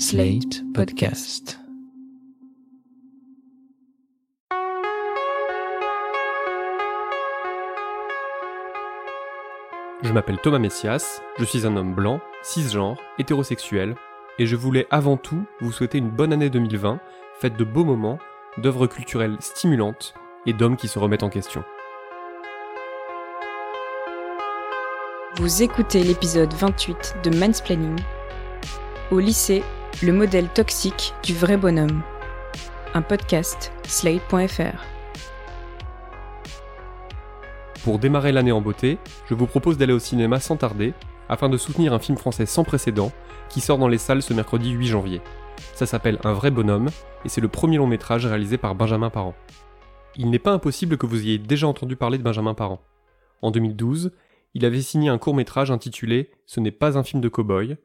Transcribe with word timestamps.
Slate 0.00 0.62
Podcast. 0.74 1.58
Je 10.04 10.12
m'appelle 10.12 10.38
Thomas 10.40 10.60
Messias, 10.60 11.20
je 11.36 11.44
suis 11.44 11.66
un 11.66 11.76
homme 11.76 11.96
blanc, 11.96 12.20
cisgenre, 12.44 12.96
hétérosexuel, 13.18 13.96
et 14.38 14.46
je 14.46 14.54
voulais 14.54 14.86
avant 14.92 15.16
tout 15.16 15.42
vous 15.60 15.72
souhaiter 15.72 15.98
une 15.98 16.10
bonne 16.10 16.32
année 16.32 16.48
2020, 16.48 17.00
faite 17.40 17.56
de 17.56 17.64
beaux 17.64 17.84
moments, 17.84 18.20
d'œuvres 18.58 18.86
culturelles 18.86 19.38
stimulantes 19.40 20.14
et 20.46 20.52
d'hommes 20.52 20.76
qui 20.76 20.86
se 20.86 21.00
remettent 21.00 21.24
en 21.24 21.28
question. 21.28 21.64
Vous 25.38 25.64
écoutez 25.64 26.04
l'épisode 26.04 26.54
28 26.54 27.16
de 27.24 27.36
Mansplaining. 27.36 27.98
Au 29.10 29.18
lycée, 29.18 29.64
le 30.00 30.12
modèle 30.12 30.48
toxique 30.48 31.12
du 31.24 31.34
vrai 31.34 31.56
bonhomme. 31.56 32.02
Un 32.94 33.02
podcast 33.02 33.72
slate.fr. 33.82 34.84
Pour 37.82 37.98
démarrer 37.98 38.30
l'année 38.30 38.52
en 38.52 38.60
beauté, 38.60 38.98
je 39.28 39.34
vous 39.34 39.48
propose 39.48 39.76
d'aller 39.76 39.92
au 39.92 39.98
cinéma 39.98 40.38
sans 40.38 40.56
tarder, 40.56 40.94
afin 41.28 41.48
de 41.48 41.56
soutenir 41.56 41.92
un 41.92 41.98
film 41.98 42.16
français 42.16 42.46
sans 42.46 42.62
précédent 42.62 43.10
qui 43.48 43.60
sort 43.60 43.78
dans 43.78 43.88
les 43.88 43.98
salles 43.98 44.22
ce 44.22 44.32
mercredi 44.32 44.70
8 44.70 44.86
janvier. 44.86 45.20
Ça 45.74 45.84
s'appelle 45.84 46.20
Un 46.22 46.32
vrai 46.32 46.52
bonhomme, 46.52 46.90
et 47.24 47.28
c'est 47.28 47.40
le 47.40 47.48
premier 47.48 47.78
long 47.78 47.88
métrage 47.88 48.24
réalisé 48.24 48.56
par 48.56 48.76
Benjamin 48.76 49.10
Parent. 49.10 49.34
Il 50.14 50.30
n'est 50.30 50.38
pas 50.38 50.52
impossible 50.52 50.96
que 50.96 51.06
vous 51.06 51.22
ayez 51.22 51.38
déjà 51.38 51.66
entendu 51.66 51.96
parler 51.96 52.18
de 52.18 52.22
Benjamin 52.22 52.54
Parent. 52.54 52.80
En 53.42 53.50
2012, 53.50 54.12
il 54.54 54.64
avait 54.64 54.80
signé 54.80 55.08
un 55.08 55.18
court 55.18 55.34
métrage 55.34 55.72
intitulé 55.72 56.30
Ce 56.46 56.60
n'est 56.60 56.70
pas 56.70 56.96
un 56.96 57.02
film 57.02 57.20
de 57.20 57.28
cow-boy, 57.28 57.76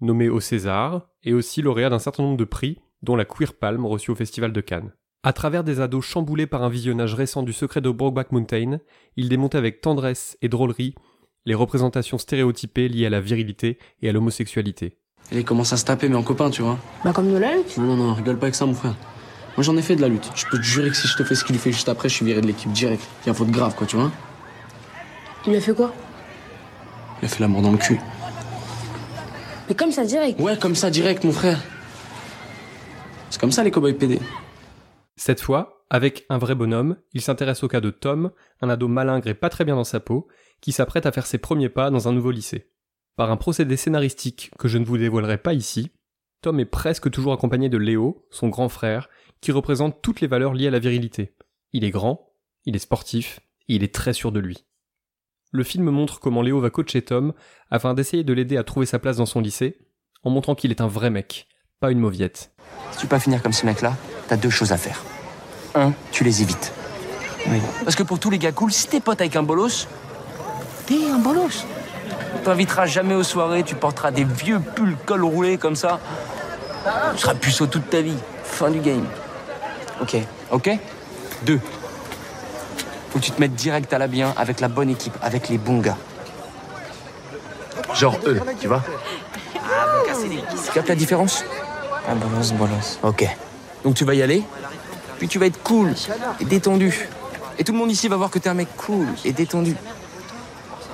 nommé 0.00 0.28
au 0.28 0.40
César, 0.40 1.08
et 1.22 1.32
aussi 1.32 1.62
lauréat 1.62 1.90
d'un 1.90 1.98
certain 1.98 2.22
nombre 2.22 2.36
de 2.36 2.44
prix, 2.44 2.80
dont 3.02 3.16
la 3.16 3.24
Queer 3.24 3.54
Palm 3.54 3.86
reçue 3.86 4.10
au 4.10 4.14
Festival 4.14 4.52
de 4.52 4.60
Cannes. 4.60 4.92
À 5.22 5.32
travers 5.32 5.64
des 5.64 5.80
ados 5.80 6.04
chamboulés 6.04 6.46
par 6.46 6.62
un 6.62 6.68
visionnage 6.68 7.14
récent 7.14 7.42
du 7.42 7.52
secret 7.52 7.80
de 7.80 7.90
Brokeback 7.90 8.32
Mountain, 8.32 8.78
il 9.16 9.28
démontait 9.28 9.58
avec 9.58 9.80
tendresse 9.80 10.36
et 10.42 10.48
drôlerie 10.48 10.94
les 11.46 11.54
représentations 11.54 12.18
stéréotypées 12.18 12.88
liées 12.88 13.06
à 13.06 13.10
la 13.10 13.20
virilité 13.20 13.78
et 14.02 14.08
à 14.08 14.12
l'homosexualité. 14.12 14.98
Il 15.32 15.44
commence 15.44 15.72
à 15.72 15.76
se 15.76 15.84
taper, 15.84 16.08
mais 16.08 16.16
en 16.16 16.22
copain, 16.22 16.50
tu 16.50 16.62
vois. 16.62 16.78
Bah 17.04 17.12
comme 17.14 17.32
de 17.32 17.38
la 17.38 17.56
lutte 17.56 17.78
Non, 17.78 17.96
non, 17.96 17.96
non, 17.96 18.14
rigole 18.14 18.38
pas 18.38 18.46
avec 18.46 18.54
ça, 18.54 18.66
mon 18.66 18.74
frère. 18.74 18.94
Moi, 19.56 19.62
j'en 19.62 19.76
ai 19.76 19.82
fait 19.82 19.96
de 19.96 20.00
la 20.02 20.08
lutte. 20.08 20.30
Je 20.34 20.46
peux 20.46 20.58
te 20.58 20.62
jurer 20.62 20.90
que 20.90 20.96
si 20.96 21.06
je 21.08 21.16
te 21.16 21.24
fais 21.24 21.34
ce 21.34 21.44
qu'il 21.44 21.54
lui 21.54 21.60
fait 21.60 21.72
juste 21.72 21.88
après, 21.88 22.08
je 22.08 22.14
suis 22.14 22.24
viré 22.26 22.40
de 22.40 22.46
l'équipe 22.46 22.70
direct. 22.72 23.02
Il 23.24 23.28
y 23.28 23.30
a 23.30 23.34
faute 23.34 23.50
grave, 23.50 23.74
quoi, 23.74 23.86
tu 23.86 23.96
vois. 23.96 24.10
Il 25.46 25.50
lui 25.50 25.58
a 25.58 25.60
fait 25.60 25.74
quoi? 25.74 25.92
Il 27.22 27.26
a 27.26 27.28
fait 27.28 27.40
la 27.40 27.48
mort 27.48 27.62
dans 27.62 27.72
le 27.72 27.78
cul. 27.78 27.98
Mais 29.68 29.74
comme 29.74 29.92
ça 29.92 30.04
direct. 30.04 30.40
Ouais, 30.40 30.58
comme 30.58 30.74
ça, 30.74 30.90
direct, 30.90 31.24
mon 31.24 31.32
frère. 31.32 31.62
C'est 33.30 33.40
comme 33.40 33.52
ça, 33.52 33.64
les 33.64 33.70
cowboys 33.70 33.94
PD. 33.94 34.20
Cette 35.16 35.40
fois, 35.40 35.84
avec 35.90 36.26
un 36.28 36.38
vrai 36.38 36.54
bonhomme, 36.54 36.96
il 37.12 37.20
s'intéresse 37.20 37.62
au 37.62 37.68
cas 37.68 37.80
de 37.80 37.90
Tom, 37.90 38.32
un 38.60 38.68
ado 38.68 38.88
malingre 38.88 39.28
et 39.28 39.34
pas 39.34 39.48
très 39.48 39.64
bien 39.64 39.76
dans 39.76 39.84
sa 39.84 40.00
peau, 40.00 40.28
qui 40.60 40.72
s'apprête 40.72 41.06
à 41.06 41.12
faire 41.12 41.26
ses 41.26 41.38
premiers 41.38 41.68
pas 41.68 41.90
dans 41.90 42.08
un 42.08 42.12
nouveau 42.12 42.30
lycée. 42.30 42.70
Par 43.16 43.30
un 43.30 43.36
procédé 43.36 43.76
scénaristique 43.76 44.50
que 44.58 44.68
je 44.68 44.78
ne 44.78 44.84
vous 44.84 44.98
dévoilerai 44.98 45.38
pas 45.38 45.54
ici, 45.54 45.92
Tom 46.42 46.60
est 46.60 46.64
presque 46.64 47.10
toujours 47.10 47.32
accompagné 47.32 47.68
de 47.68 47.78
Léo, 47.78 48.26
son 48.30 48.48
grand 48.48 48.68
frère, 48.68 49.08
qui 49.40 49.52
représente 49.52 50.02
toutes 50.02 50.20
les 50.20 50.26
valeurs 50.26 50.52
liées 50.52 50.68
à 50.68 50.70
la 50.70 50.78
virilité. 50.78 51.36
Il 51.72 51.84
est 51.84 51.90
grand, 51.90 52.32
il 52.66 52.76
est 52.76 52.80
sportif, 52.80 53.40
et 53.68 53.76
il 53.76 53.84
est 53.84 53.94
très 53.94 54.12
sûr 54.12 54.32
de 54.32 54.40
lui. 54.40 54.66
Le 55.54 55.62
film 55.62 55.88
montre 55.88 56.18
comment 56.18 56.42
Léo 56.42 56.58
va 56.58 56.68
coacher 56.68 57.00
Tom 57.00 57.32
afin 57.70 57.94
d'essayer 57.94 58.24
de 58.24 58.32
l'aider 58.32 58.56
à 58.56 58.64
trouver 58.64 58.86
sa 58.86 58.98
place 58.98 59.18
dans 59.18 59.24
son 59.24 59.40
lycée, 59.40 59.78
en 60.24 60.30
montrant 60.30 60.56
qu'il 60.56 60.72
est 60.72 60.80
un 60.80 60.88
vrai 60.88 61.10
mec, 61.10 61.46
pas 61.78 61.92
une 61.92 62.00
mauviette. 62.00 62.50
Si 62.90 62.98
tu 62.98 63.02
veux 63.04 63.08
pas 63.08 63.20
finir 63.20 63.40
comme 63.40 63.52
ce 63.52 63.64
mec-là, 63.64 63.94
t'as 64.26 64.36
deux 64.36 64.50
choses 64.50 64.72
à 64.72 64.76
faire. 64.76 65.00
Un, 65.76 65.92
tu 66.10 66.24
les 66.24 66.42
évites. 66.42 66.72
Oui. 67.46 67.60
Parce 67.84 67.94
que 67.94 68.02
pour 68.02 68.18
tous 68.18 68.30
les 68.30 68.38
gars 68.38 68.50
cool, 68.50 68.72
si 68.72 68.88
t'es 68.88 68.98
pote 68.98 69.20
avec 69.20 69.36
un 69.36 69.44
bolos, 69.44 69.86
t'es 70.86 71.08
un 71.08 71.18
bolos. 71.18 71.64
On 72.34 72.38
t'invitera 72.42 72.86
jamais 72.86 73.14
aux 73.14 73.22
soirées, 73.22 73.62
tu 73.62 73.76
porteras 73.76 74.10
des 74.10 74.24
vieux 74.24 74.58
pulls 74.58 74.96
col 75.06 75.22
roulé 75.22 75.56
comme 75.56 75.76
ça. 75.76 76.00
Tu 77.12 77.18
seras 77.20 77.36
puceau 77.36 77.68
toute 77.68 77.88
ta 77.88 78.00
vie. 78.00 78.18
Fin 78.42 78.72
du 78.72 78.80
game. 78.80 79.06
Ok. 80.00 80.16
Ok? 80.50 80.70
Deux. 81.46 81.60
Faut 83.14 83.20
que 83.20 83.26
tu 83.26 83.30
te 83.30 83.40
mettes 83.40 83.54
direct 83.54 83.92
à 83.92 83.98
la 83.98 84.08
bien 84.08 84.34
avec 84.36 84.58
la 84.58 84.66
bonne 84.66 84.90
équipe, 84.90 85.16
avec 85.22 85.48
les 85.48 85.56
bons 85.56 85.78
gars. 85.78 85.96
Genre 87.94 88.18
eux, 88.26 88.40
tu 88.60 88.66
vois 88.66 88.82
Tu 90.64 90.72
captes 90.72 90.88
la 90.88 90.96
différence? 90.96 91.44
Ah, 92.08 92.16
bolos, 92.16 92.52
bolos. 92.54 92.98
Ok. 93.04 93.24
Donc 93.84 93.94
tu 93.94 94.04
vas 94.04 94.16
y 94.16 94.22
aller, 94.22 94.42
puis 95.18 95.28
tu 95.28 95.38
vas 95.38 95.46
être 95.46 95.62
cool 95.62 95.94
et 96.40 96.44
détendu. 96.44 97.08
Et 97.56 97.62
tout 97.62 97.70
le 97.70 97.78
monde 97.78 97.92
ici 97.92 98.08
va 98.08 98.16
voir 98.16 98.32
que 98.32 98.40
t'es 98.40 98.48
un 98.48 98.54
mec 98.54 98.66
cool 98.76 99.06
et 99.24 99.32
détendu. 99.32 99.76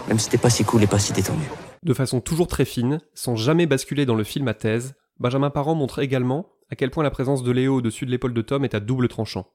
Même 0.06 0.18
si 0.18 0.28
t'es 0.28 0.36
pas 0.36 0.50
si 0.50 0.62
cool 0.62 0.82
et 0.82 0.86
pas 0.86 0.98
si 0.98 1.14
détendu. 1.14 1.48
De 1.82 1.94
façon 1.94 2.20
toujours 2.20 2.48
très 2.48 2.66
fine, 2.66 3.00
sans 3.14 3.34
jamais 3.34 3.64
basculer 3.64 4.04
dans 4.04 4.14
le 4.14 4.24
film 4.24 4.46
à 4.48 4.52
thèse, 4.52 4.92
Benjamin 5.20 5.48
Parent 5.48 5.74
montre 5.74 6.00
également 6.00 6.48
à 6.70 6.76
quel 6.76 6.90
point 6.90 7.02
la 7.02 7.10
présence 7.10 7.42
de 7.42 7.50
Léo 7.50 7.76
au-dessus 7.76 8.04
de 8.04 8.10
l'épaule 8.10 8.34
de 8.34 8.42
Tom 8.42 8.62
est 8.62 8.74
à 8.74 8.80
double 8.80 9.08
tranchant. 9.08 9.46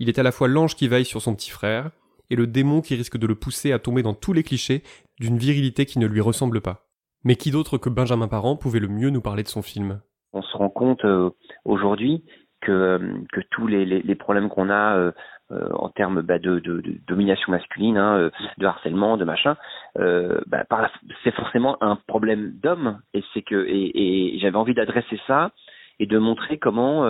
Il 0.00 0.08
est 0.08 0.18
à 0.18 0.22
la 0.22 0.32
fois 0.32 0.46
l'ange 0.46 0.76
qui 0.76 0.86
veille 0.86 1.04
sur 1.04 1.20
son 1.20 1.34
petit 1.34 1.50
frère, 1.50 1.90
et 2.30 2.36
le 2.36 2.46
démon 2.46 2.80
qui 2.80 2.94
risque 2.94 3.18
de 3.18 3.26
le 3.26 3.34
pousser 3.34 3.72
à 3.72 3.78
tomber 3.78 4.02
dans 4.02 4.14
tous 4.14 4.32
les 4.32 4.42
clichés 4.42 4.82
d'une 5.18 5.38
virilité 5.38 5.86
qui 5.86 5.98
ne 5.98 6.06
lui 6.06 6.20
ressemble 6.20 6.60
pas. 6.60 6.84
Mais 7.24 7.34
qui 7.34 7.50
d'autre 7.50 7.78
que 7.78 7.88
Benjamin 7.88 8.28
Parent 8.28 8.56
pouvait 8.56 8.80
le 8.80 8.88
mieux 8.88 9.10
nous 9.10 9.20
parler 9.20 9.42
de 9.42 9.48
son 9.48 9.62
film? 9.62 10.00
On 10.32 10.42
se 10.42 10.56
rend 10.56 10.68
compte 10.68 11.04
euh, 11.04 11.30
aujourd'hui 11.64 12.24
que, 12.60 12.70
euh, 12.70 12.98
que 13.32 13.40
tous 13.50 13.66
les, 13.66 14.14
problèmes 14.14 14.50
qu'on 14.50 14.70
a 14.70 14.96
euh, 14.96 15.12
en 15.50 15.88
termes 15.88 16.22
bah, 16.22 16.38
de, 16.38 16.60
domination 17.08 17.50
masculine, 17.50 17.96
hein, 17.96 18.30
de 18.58 18.66
harcèlement, 18.66 19.16
de 19.16 19.24
machin, 19.24 19.56
bah, 19.96 20.64
c'est 21.24 21.34
forcément 21.34 21.82
un 21.82 21.96
problème 22.06 22.52
d'homme. 22.62 23.00
Et 23.14 23.24
c'est 23.32 23.42
que 23.42 23.66
et, 23.66 24.38
j'avais 24.40 24.56
envie 24.56 24.74
d'adresser 24.74 25.18
ça 25.26 25.50
et 25.98 26.06
de 26.06 26.18
montrer 26.18 26.58
comment 26.58 27.04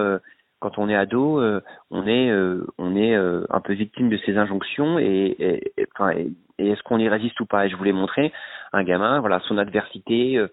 quand 0.60 0.78
on 0.78 0.88
est 0.88 0.94
ado, 0.94 1.40
euh, 1.40 1.60
on 1.90 2.06
est 2.06 2.30
euh, 2.30 2.66
on 2.78 2.96
est 2.96 3.14
euh, 3.14 3.44
un 3.50 3.60
peu 3.60 3.74
victime 3.74 4.08
de 4.08 4.16
ces 4.18 4.36
injonctions 4.36 4.98
et, 4.98 5.36
et, 5.38 5.72
et- 5.76 6.32
est-ce 6.58 6.82
qu'on 6.82 6.98
y 6.98 7.08
résiste 7.08 7.38
ou 7.40 7.46
pas? 7.46 7.66
Et 7.66 7.70
je 7.70 7.76
voulais 7.76 7.92
montrer 7.92 8.32
un 8.72 8.82
gamin, 8.82 9.20
voilà, 9.20 9.38
son 9.46 9.58
adversité, 9.58 10.44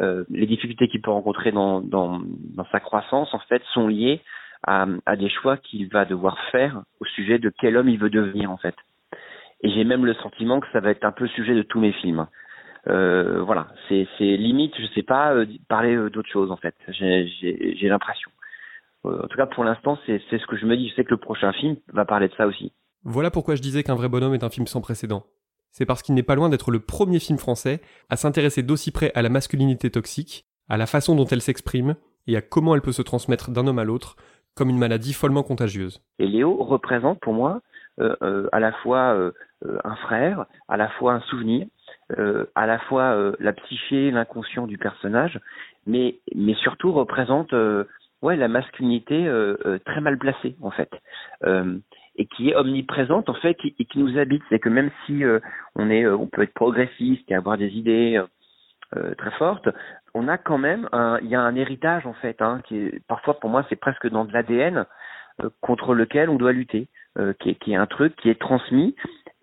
euh, 0.00 0.24
les 0.28 0.46
difficultés 0.46 0.88
qu'il 0.88 1.00
peut 1.00 1.10
rencontrer 1.10 1.52
dans, 1.52 1.80
dans, 1.80 2.20
sa 2.70 2.80
croissance, 2.80 3.32
en 3.32 3.38
fait, 3.38 3.62
sont 3.72 3.88
liées 3.88 4.20
à, 4.66 4.86
des 5.16 5.30
choix 5.30 5.56
qu'il 5.56 5.88
va 5.88 6.04
devoir 6.04 6.38
faire 6.50 6.82
au 7.00 7.06
sujet 7.06 7.38
de 7.38 7.50
quel 7.58 7.78
homme 7.78 7.88
il 7.88 7.98
veut 7.98 8.10
devenir, 8.10 8.50
en 8.50 8.58
fait. 8.58 8.74
Et 9.62 9.70
j'ai 9.70 9.84
même 9.84 10.04
le 10.04 10.12
sentiment 10.14 10.60
que 10.60 10.66
ça 10.72 10.80
va 10.80 10.90
être 10.90 11.04
un 11.04 11.12
peu 11.12 11.24
le 11.24 11.30
sujet 11.30 11.54
de 11.54 11.62
tous 11.62 11.80
mes 11.80 11.92
films. 11.92 12.26
Voilà, 12.86 13.68
c'est 13.88 14.06
limite, 14.20 14.74
je 14.78 14.86
sais 14.94 15.02
pas 15.02 15.34
parler 15.68 15.96
d'autre 16.10 16.28
chose 16.30 16.50
en 16.50 16.56
fait. 16.56 16.74
J'ai 16.88 17.88
l'impression. 17.88 18.30
En 19.04 19.28
tout 19.28 19.36
cas, 19.36 19.46
pour 19.46 19.64
l'instant, 19.64 19.98
c'est 20.06 20.20
ce 20.30 20.46
que 20.46 20.56
je 20.56 20.66
me 20.66 20.76
dis. 20.76 20.88
Je 20.88 20.94
sais 20.94 21.04
que 21.04 21.10
le 21.10 21.18
prochain 21.18 21.52
film 21.52 21.76
va 21.92 22.04
parler 22.04 22.28
de 22.28 22.34
ça 22.34 22.46
aussi. 22.46 22.72
Voilà 23.02 23.30
pourquoi 23.30 23.54
je 23.54 23.62
disais 23.62 23.82
qu'un 23.82 23.94
vrai 23.94 24.08
bonhomme 24.08 24.34
est 24.34 24.44
un 24.44 24.50
film 24.50 24.66
sans 24.66 24.80
précédent. 24.80 25.24
C'est 25.70 25.86
parce 25.86 26.02
qu'il 26.02 26.14
n'est 26.14 26.22
pas 26.22 26.36
loin 26.36 26.48
d'être 26.48 26.70
le 26.70 26.80
premier 26.80 27.18
film 27.18 27.36
français 27.36 27.80
à 28.08 28.16
s'intéresser 28.16 28.62
d'aussi 28.62 28.92
près 28.92 29.12
à 29.14 29.22
la 29.22 29.28
masculinité 29.28 29.90
toxique, 29.90 30.46
à 30.68 30.76
la 30.76 30.86
façon 30.86 31.14
dont 31.14 31.26
elle 31.26 31.40
s'exprime 31.40 31.96
et 32.26 32.36
à 32.36 32.40
comment 32.40 32.74
elle 32.74 32.80
peut 32.80 32.92
se 32.92 33.02
transmettre 33.02 33.50
d'un 33.50 33.66
homme 33.66 33.78
à 33.78 33.84
l'autre 33.84 34.16
comme 34.54 34.70
une 34.70 34.78
maladie 34.78 35.12
follement 35.12 35.42
contagieuse. 35.42 36.00
Et 36.18 36.26
Léo 36.26 36.62
représente 36.62 37.20
pour 37.20 37.32
moi 37.32 37.60
euh, 38.00 38.14
euh, 38.22 38.48
à 38.52 38.60
la 38.60 38.72
fois 38.72 39.14
euh, 39.14 39.32
un 39.84 39.96
frère, 39.96 40.46
à 40.68 40.76
la 40.76 40.88
fois 40.90 41.14
un 41.14 41.20
souvenir, 41.22 41.66
à 42.54 42.66
la 42.66 42.78
fois 42.80 43.32
la 43.40 43.52
psyché, 43.54 44.10
l'inconscient 44.10 44.66
du 44.66 44.76
personnage, 44.76 45.40
mais 45.86 46.18
mais 46.34 46.54
surtout 46.54 46.92
représente 46.92 47.54
ouais 48.24 48.36
la 48.36 48.48
masculinité 48.48 49.26
euh, 49.26 49.56
euh, 49.66 49.78
très 49.84 50.00
mal 50.00 50.18
placée 50.18 50.56
en 50.62 50.70
fait. 50.70 50.90
Euh, 51.44 51.78
et 52.16 52.26
qui 52.26 52.50
est 52.50 52.56
omniprésente 52.56 53.28
en 53.28 53.34
fait 53.34 53.56
et, 53.64 53.84
qui 53.84 53.98
nous 53.98 54.18
habite 54.18 54.42
c'est 54.48 54.60
que 54.60 54.68
même 54.68 54.90
si 55.04 55.24
on 55.74 55.90
est 55.90 56.06
on 56.06 56.28
peut 56.28 56.42
être 56.42 56.54
progressiste 56.54 57.28
et 57.28 57.34
avoir 57.34 57.58
des 57.58 57.70
idées 57.70 58.22
très 59.18 59.32
fortes 59.32 59.68
on 60.14 60.28
a 60.28 60.38
quand 60.38 60.58
même 60.58 60.88
un 60.92 61.18
il 61.22 61.28
y 61.28 61.34
a 61.34 61.40
un 61.40 61.56
héritage 61.56 62.06
en 62.06 62.12
fait 62.12 62.40
hein, 62.40 62.60
qui 62.68 62.76
est 62.76 63.04
parfois 63.08 63.40
pour 63.40 63.50
moi 63.50 63.66
c'est 63.68 63.74
presque 63.74 64.08
dans 64.08 64.24
de 64.24 64.32
l'ADN 64.32 64.86
contre 65.60 65.92
lequel 65.92 66.30
on 66.30 66.36
doit 66.36 66.52
lutter 66.52 66.86
qui, 67.40 67.50
est, 67.50 67.54
qui 67.54 67.72
est 67.72 67.76
un 67.76 67.86
truc 67.86 68.16
qui 68.16 68.30
est 68.30 68.40
transmis 68.40 68.94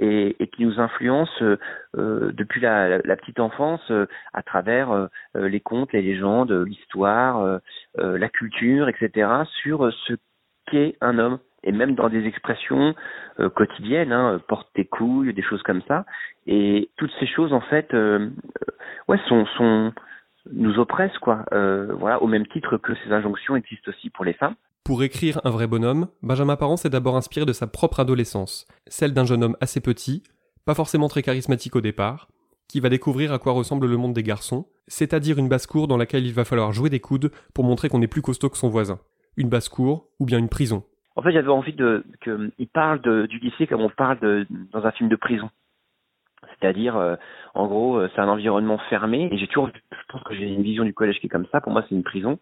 et, 0.01 0.35
et 0.39 0.47
qui 0.47 0.65
nous 0.65 0.79
influence 0.79 1.29
euh, 1.41 1.57
euh, 1.95 2.31
depuis 2.33 2.59
la, 2.59 2.97
la, 2.97 3.15
petite 3.15 3.39
enfance 3.39 3.81
euh, 3.91 4.07
à 4.33 4.41
travers 4.41 4.91
euh, 4.91 5.07
euh, 5.37 5.47
les 5.47 5.59
contes, 5.59 5.93
les 5.93 6.01
légendes, 6.01 6.51
l'histoire, 6.51 7.39
euh, 7.39 7.59
euh, 7.99 8.17
la 8.17 8.27
culture, 8.27 8.89
etc. 8.89 9.29
sur 9.61 9.85
euh, 9.85 9.91
ce 10.07 10.13
qu'est 10.65 10.97
un 11.01 11.19
homme 11.19 11.39
et 11.63 11.71
même 11.71 11.93
dans 11.93 12.09
des 12.09 12.25
expressions 12.25 12.95
euh, 13.39 13.49
quotidiennes, 13.49 14.11
hein, 14.11 14.41
porte 14.47 14.67
tes 14.73 14.85
couilles, 14.85 15.31
des 15.33 15.43
choses 15.43 15.61
comme 15.61 15.83
ça. 15.87 16.05
Et 16.47 16.89
toutes 16.97 17.13
ces 17.19 17.27
choses 17.27 17.53
en 17.53 17.61
fait, 17.61 17.93
euh, 17.93 18.29
ouais, 19.07 19.19
sont 19.27 19.45
sont 19.57 19.93
nous 20.51 20.79
oppressent, 20.79 21.19
quoi. 21.19 21.45
Euh, 21.53 21.93
voilà, 21.93 22.19
au 22.23 22.27
même 22.27 22.47
titre 22.47 22.77
que 22.77 22.95
ces 22.95 23.11
injonctions 23.11 23.55
existent 23.55 23.91
aussi 23.91 24.09
pour 24.09 24.25
les 24.25 24.33
femmes. 24.33 24.55
Pour 24.83 25.03
écrire 25.03 25.39
Un 25.43 25.51
vrai 25.51 25.67
bonhomme, 25.67 26.07
Benjamin 26.23 26.55
Parent 26.55 26.75
s'est 26.75 26.89
d'abord 26.89 27.15
inspiré 27.15 27.45
de 27.45 27.53
sa 27.53 27.67
propre 27.67 27.99
adolescence, 27.99 28.67
celle 28.87 29.13
d'un 29.13 29.25
jeune 29.25 29.43
homme 29.43 29.57
assez 29.61 29.79
petit, 29.79 30.23
pas 30.65 30.73
forcément 30.73 31.07
très 31.07 31.21
charismatique 31.21 31.75
au 31.75 31.81
départ, 31.81 32.27
qui 32.67 32.79
va 32.79 32.89
découvrir 32.89 33.31
à 33.31 33.37
quoi 33.37 33.53
ressemble 33.53 33.87
le 33.87 33.97
monde 33.97 34.13
des 34.13 34.23
garçons, 34.23 34.65
c'est-à-dire 34.87 35.37
une 35.37 35.49
basse-cour 35.49 35.87
dans 35.87 35.97
laquelle 35.97 36.25
il 36.25 36.33
va 36.33 36.45
falloir 36.45 36.71
jouer 36.71 36.89
des 36.89 36.99
coudes 36.99 37.31
pour 37.53 37.63
montrer 37.63 37.89
qu'on 37.89 38.01
est 38.01 38.07
plus 38.07 38.23
costaud 38.23 38.49
que 38.49 38.57
son 38.57 38.69
voisin. 38.69 38.99
Une 39.37 39.49
basse-cour 39.49 40.07
ou 40.19 40.25
bien 40.25 40.39
une 40.39 40.49
prison. 40.49 40.83
En 41.15 41.21
fait, 41.21 41.31
j'avais 41.31 41.49
envie 41.49 41.75
qu'il 41.75 42.67
parle 42.73 43.01
du 43.27 43.37
lycée 43.37 43.67
comme 43.67 43.81
on 43.81 43.89
parle 43.89 44.45
dans 44.73 44.83
un 44.83 44.91
film 44.91 45.09
de 45.09 45.15
prison. 45.15 45.51
C'est-à-dire, 46.59 46.97
euh, 46.97 47.15
en 47.53 47.67
gros, 47.67 47.97
euh, 47.97 48.09
c'est 48.15 48.21
un 48.21 48.27
environnement 48.27 48.79
fermé. 48.89 49.29
Et 49.31 49.37
j'ai 49.37 49.47
toujours, 49.47 49.69
je 49.69 49.97
pense 50.09 50.23
que 50.23 50.33
j'ai 50.33 50.45
une 50.45 50.63
vision 50.63 50.83
du 50.83 50.93
collège 50.93 51.19
qui 51.19 51.27
est 51.27 51.29
comme 51.29 51.47
ça. 51.51 51.61
Pour 51.61 51.71
moi, 51.71 51.83
c'est 51.87 51.95
une 51.95 52.03
prison. 52.03 52.39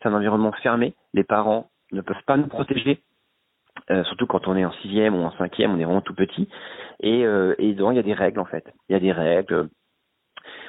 C'est 0.00 0.08
un 0.08 0.14
environnement 0.14 0.52
fermé. 0.62 0.94
Les 1.14 1.24
parents 1.24 1.70
ne 1.92 2.00
peuvent 2.00 2.22
pas 2.26 2.36
nous 2.36 2.46
protéger. 2.46 3.00
Euh, 3.90 4.04
surtout 4.04 4.26
quand 4.26 4.46
on 4.46 4.56
est 4.56 4.64
en 4.64 4.72
sixième 4.82 5.14
ou 5.14 5.22
en 5.22 5.32
cinquième, 5.32 5.72
on 5.72 5.78
est 5.78 5.84
vraiment 5.84 6.00
tout 6.00 6.14
petit. 6.14 6.48
Et, 7.00 7.24
euh, 7.24 7.54
et 7.58 7.72
donc, 7.74 7.92
il 7.92 7.96
y 7.96 8.00
a 8.00 8.04
des 8.04 8.14
règles, 8.14 8.40
en 8.40 8.44
fait. 8.44 8.64
Il 8.88 8.92
y 8.92 8.96
a 8.96 9.00
des 9.00 9.12
règles. 9.12 9.68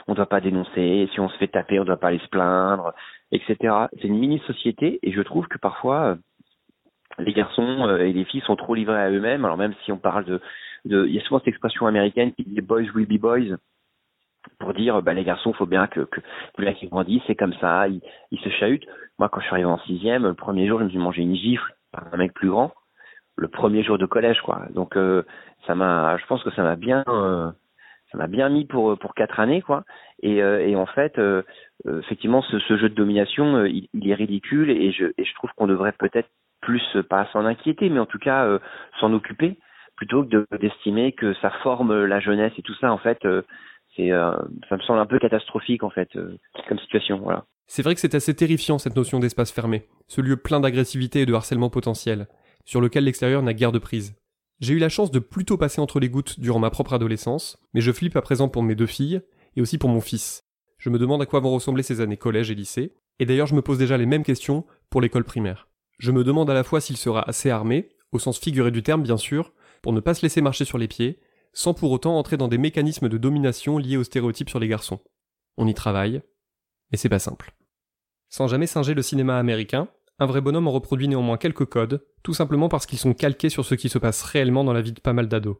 On 0.07 0.13
ne 0.13 0.15
doit 0.15 0.29
pas 0.29 0.41
dénoncer. 0.41 1.09
Si 1.13 1.19
on 1.19 1.29
se 1.29 1.37
fait 1.37 1.47
taper, 1.47 1.79
on 1.79 1.83
ne 1.83 1.87
doit 1.87 1.99
pas 1.99 2.07
aller 2.07 2.19
se 2.19 2.29
plaindre, 2.29 2.93
etc. 3.31 3.55
C'est 3.93 4.07
une 4.07 4.19
mini-société. 4.19 4.99
Et 5.03 5.11
je 5.11 5.21
trouve 5.21 5.47
que 5.47 5.57
parfois, 5.57 6.17
les 7.19 7.33
garçons 7.33 7.97
et 7.99 8.13
les 8.13 8.25
filles 8.25 8.41
sont 8.41 8.55
trop 8.55 8.73
livrés 8.73 9.01
à 9.01 9.09
eux-mêmes. 9.09 9.45
Alors 9.45 9.57
même 9.57 9.73
si 9.83 9.91
on 9.91 9.97
parle 9.97 10.25
de 10.25 10.41
de, 10.85 11.05
il 11.07 11.15
y 11.15 11.19
a 11.19 11.23
souvent 11.23 11.39
cette 11.39 11.49
expression 11.49 11.85
américaine 11.87 12.33
qui 12.33 12.43
dit 12.43 12.61
boys 12.61 12.89
will 12.95 13.05
be 13.05 13.19
boys 13.19 13.57
pour 14.59 14.73
dire 14.73 15.01
bah 15.01 15.13
les 15.13 15.23
garçons 15.23 15.53
faut 15.53 15.65
bien 15.65 15.87
que 15.87 16.01
que, 16.01 16.19
que 16.57 16.61
là 16.61 16.73
grandissent 16.83 17.23
c'est 17.27 17.35
comme 17.35 17.53
ça 17.55 17.87
ils, 17.87 18.01
ils 18.31 18.39
se 18.39 18.49
chahutent 18.49 18.87
moi 19.19 19.29
quand 19.29 19.39
je 19.39 19.45
suis 19.45 19.53
arrivé 19.53 19.69
en 19.69 19.79
sixième 19.79 20.23
le 20.23 20.33
premier 20.33 20.67
jour 20.67 20.79
je 20.79 20.85
me 20.85 20.89
suis 20.89 20.99
mangé 20.99 21.21
une 21.21 21.35
gifle 21.35 21.73
par 21.91 22.13
un 22.13 22.17
mec 22.17 22.33
plus 22.33 22.49
grand. 22.49 22.73
Le 23.37 23.47
premier 23.47 23.83
jour 23.83 23.97
de 23.97 24.05
collège 24.05 24.41
quoi. 24.41 24.63
Donc 24.73 24.95
euh, 24.95 25.23
ça 25.67 25.75
m'a 25.75 26.17
je 26.17 26.25
pense 26.25 26.43
que 26.43 26.51
ça 26.51 26.63
m'a 26.63 26.75
bien 26.75 27.03
euh, 27.07 27.51
ça 28.11 28.17
m'a 28.17 28.27
bien 28.27 28.49
mis 28.49 28.65
pour 28.65 28.97
pour 28.99 29.13
quatre 29.13 29.39
années 29.39 29.61
quoi. 29.61 29.83
Et, 30.21 30.41
euh, 30.43 30.65
et 30.65 30.75
en 30.75 30.85
fait 30.85 31.19
effectivement 31.87 32.41
ce, 32.41 32.57
jeu 32.77 32.89
de 32.89 32.95
domination 32.95 33.65
il, 33.65 33.87
il, 33.93 34.09
est 34.09 34.15
ridicule 34.15 34.69
et 34.69 34.91
je 34.91 35.05
et 35.17 35.23
je 35.23 35.33
trouve 35.35 35.51
qu'on 35.55 35.67
devrait 35.67 35.93
peut-être 35.93 36.29
plus 36.61 36.83
pas 37.09 37.25
s'en 37.31 37.45
inquiéter 37.45 37.89
mais 37.89 37.99
en 37.99 38.05
tout 38.05 38.19
cas 38.19 38.59
s'en 38.99 39.13
occuper 39.13 39.57
plutôt 39.95 40.23
que 40.23 40.45
d'estimer 40.57 41.13
que 41.13 41.33
ça 41.35 41.49
forme 41.63 42.05
la 42.05 42.19
jeunesse 42.19 42.53
et 42.57 42.61
tout 42.61 42.75
ça. 42.75 42.91
En 42.91 42.97
fait 42.97 43.25
c'est 43.95 44.11
euh, 44.11 44.31
ça 44.69 44.77
me 44.77 44.81
semble 44.81 44.99
un 44.99 45.05
peu 45.05 45.19
catastrophique 45.19 45.83
en 45.83 45.89
fait 45.89 46.09
euh, 46.15 46.37
comme 46.67 46.79
situation. 46.79 47.23
C'est 47.67 47.83
vrai 47.83 47.95
que 47.95 48.01
c'est 48.01 48.15
assez 48.15 48.33
terrifiant 48.33 48.77
cette 48.77 48.95
notion 48.95 49.19
d'espace 49.19 49.51
fermé, 49.51 49.87
ce 50.07 50.21
lieu 50.21 50.37
plein 50.37 50.59
d'agressivité 50.59 51.21
et 51.21 51.25
de 51.25 51.33
harcèlement 51.33 51.69
potentiel, 51.69 52.27
sur 52.65 52.81
lequel 52.81 53.05
l'extérieur 53.05 53.41
n'a 53.41 53.53
guère 53.53 53.71
de 53.71 53.79
prise. 53.79 54.15
J'ai 54.59 54.73
eu 54.73 54.79
la 54.79 54.89
chance 54.89 55.09
de 55.09 55.19
plutôt 55.19 55.57
passer 55.57 55.81
entre 55.81 55.99
les 55.99 56.09
gouttes 56.09 56.39
durant 56.39 56.59
ma 56.59 56.69
propre 56.69 56.93
adolescence, 56.93 57.57
mais 57.73 57.81
je 57.81 57.91
flippe 57.91 58.15
à 58.15 58.21
présent 58.21 58.47
pour 58.47 58.61
mes 58.61 58.75
deux 58.75 58.85
filles 58.85 59.21
et 59.55 59.61
aussi 59.61 59.77
pour 59.77 59.89
mon 59.89 60.01
fils. 60.01 60.43
Je 60.77 60.89
me 60.89 60.99
demande 60.99 61.21
à 61.21 61.25
quoi 61.25 61.39
vont 61.39 61.53
ressembler 61.53 61.83
ces 61.83 62.01
années 62.01 62.17
collège 62.17 62.51
et 62.51 62.55
lycée, 62.55 62.93
et 63.19 63.25
d'ailleurs 63.25 63.47
je 63.47 63.55
me 63.55 63.61
pose 63.61 63.77
déjà 63.77 63.97
les 63.97 64.05
mêmes 64.05 64.23
questions 64.23 64.65
pour 64.89 65.01
l'école 65.01 65.23
primaire. 65.23 65.67
Je 65.97 66.11
me 66.11 66.23
demande 66.23 66.49
à 66.49 66.53
la 66.53 66.63
fois 66.63 66.81
s'il 66.81 66.97
sera 66.97 67.27
assez 67.27 67.49
armé, 67.49 67.89
au 68.11 68.19
sens 68.19 68.39
figuré 68.39 68.71
du 68.71 68.83
terme 68.83 69.03
bien 69.03 69.17
sûr, 69.17 69.53
pour 69.81 69.93
ne 69.93 69.99
pas 69.99 70.13
se 70.13 70.21
laisser 70.23 70.41
marcher 70.41 70.65
sur 70.65 70.77
les 70.77 70.87
pieds, 70.87 71.19
sans 71.53 71.73
pour 71.73 71.91
autant 71.91 72.17
entrer 72.17 72.37
dans 72.37 72.47
des 72.47 72.57
mécanismes 72.57 73.09
de 73.09 73.17
domination 73.17 73.77
liés 73.77 73.97
aux 73.97 74.03
stéréotypes 74.03 74.49
sur 74.49 74.59
les 74.59 74.67
garçons. 74.67 74.99
On 75.57 75.67
y 75.67 75.73
travaille, 75.73 76.21
mais 76.91 76.97
c'est 76.97 77.09
pas 77.09 77.19
simple. 77.19 77.53
Sans 78.29 78.47
jamais 78.47 78.67
singer 78.67 78.93
le 78.93 79.01
cinéma 79.01 79.37
américain, 79.37 79.89
un 80.19 80.25
vrai 80.25 80.41
bonhomme 80.41 80.67
en 80.67 80.71
reproduit 80.71 81.07
néanmoins 81.07 81.37
quelques 81.37 81.65
codes, 81.65 82.05
tout 82.23 82.33
simplement 82.33 82.69
parce 82.69 82.85
qu'ils 82.85 82.99
sont 82.99 83.13
calqués 83.13 83.49
sur 83.49 83.65
ce 83.65 83.75
qui 83.75 83.89
se 83.89 83.97
passe 83.97 84.21
réellement 84.23 84.63
dans 84.63 84.73
la 84.73 84.81
vie 84.81 84.93
de 84.93 84.99
pas 84.99 85.13
mal 85.13 85.27
d'ados. 85.27 85.57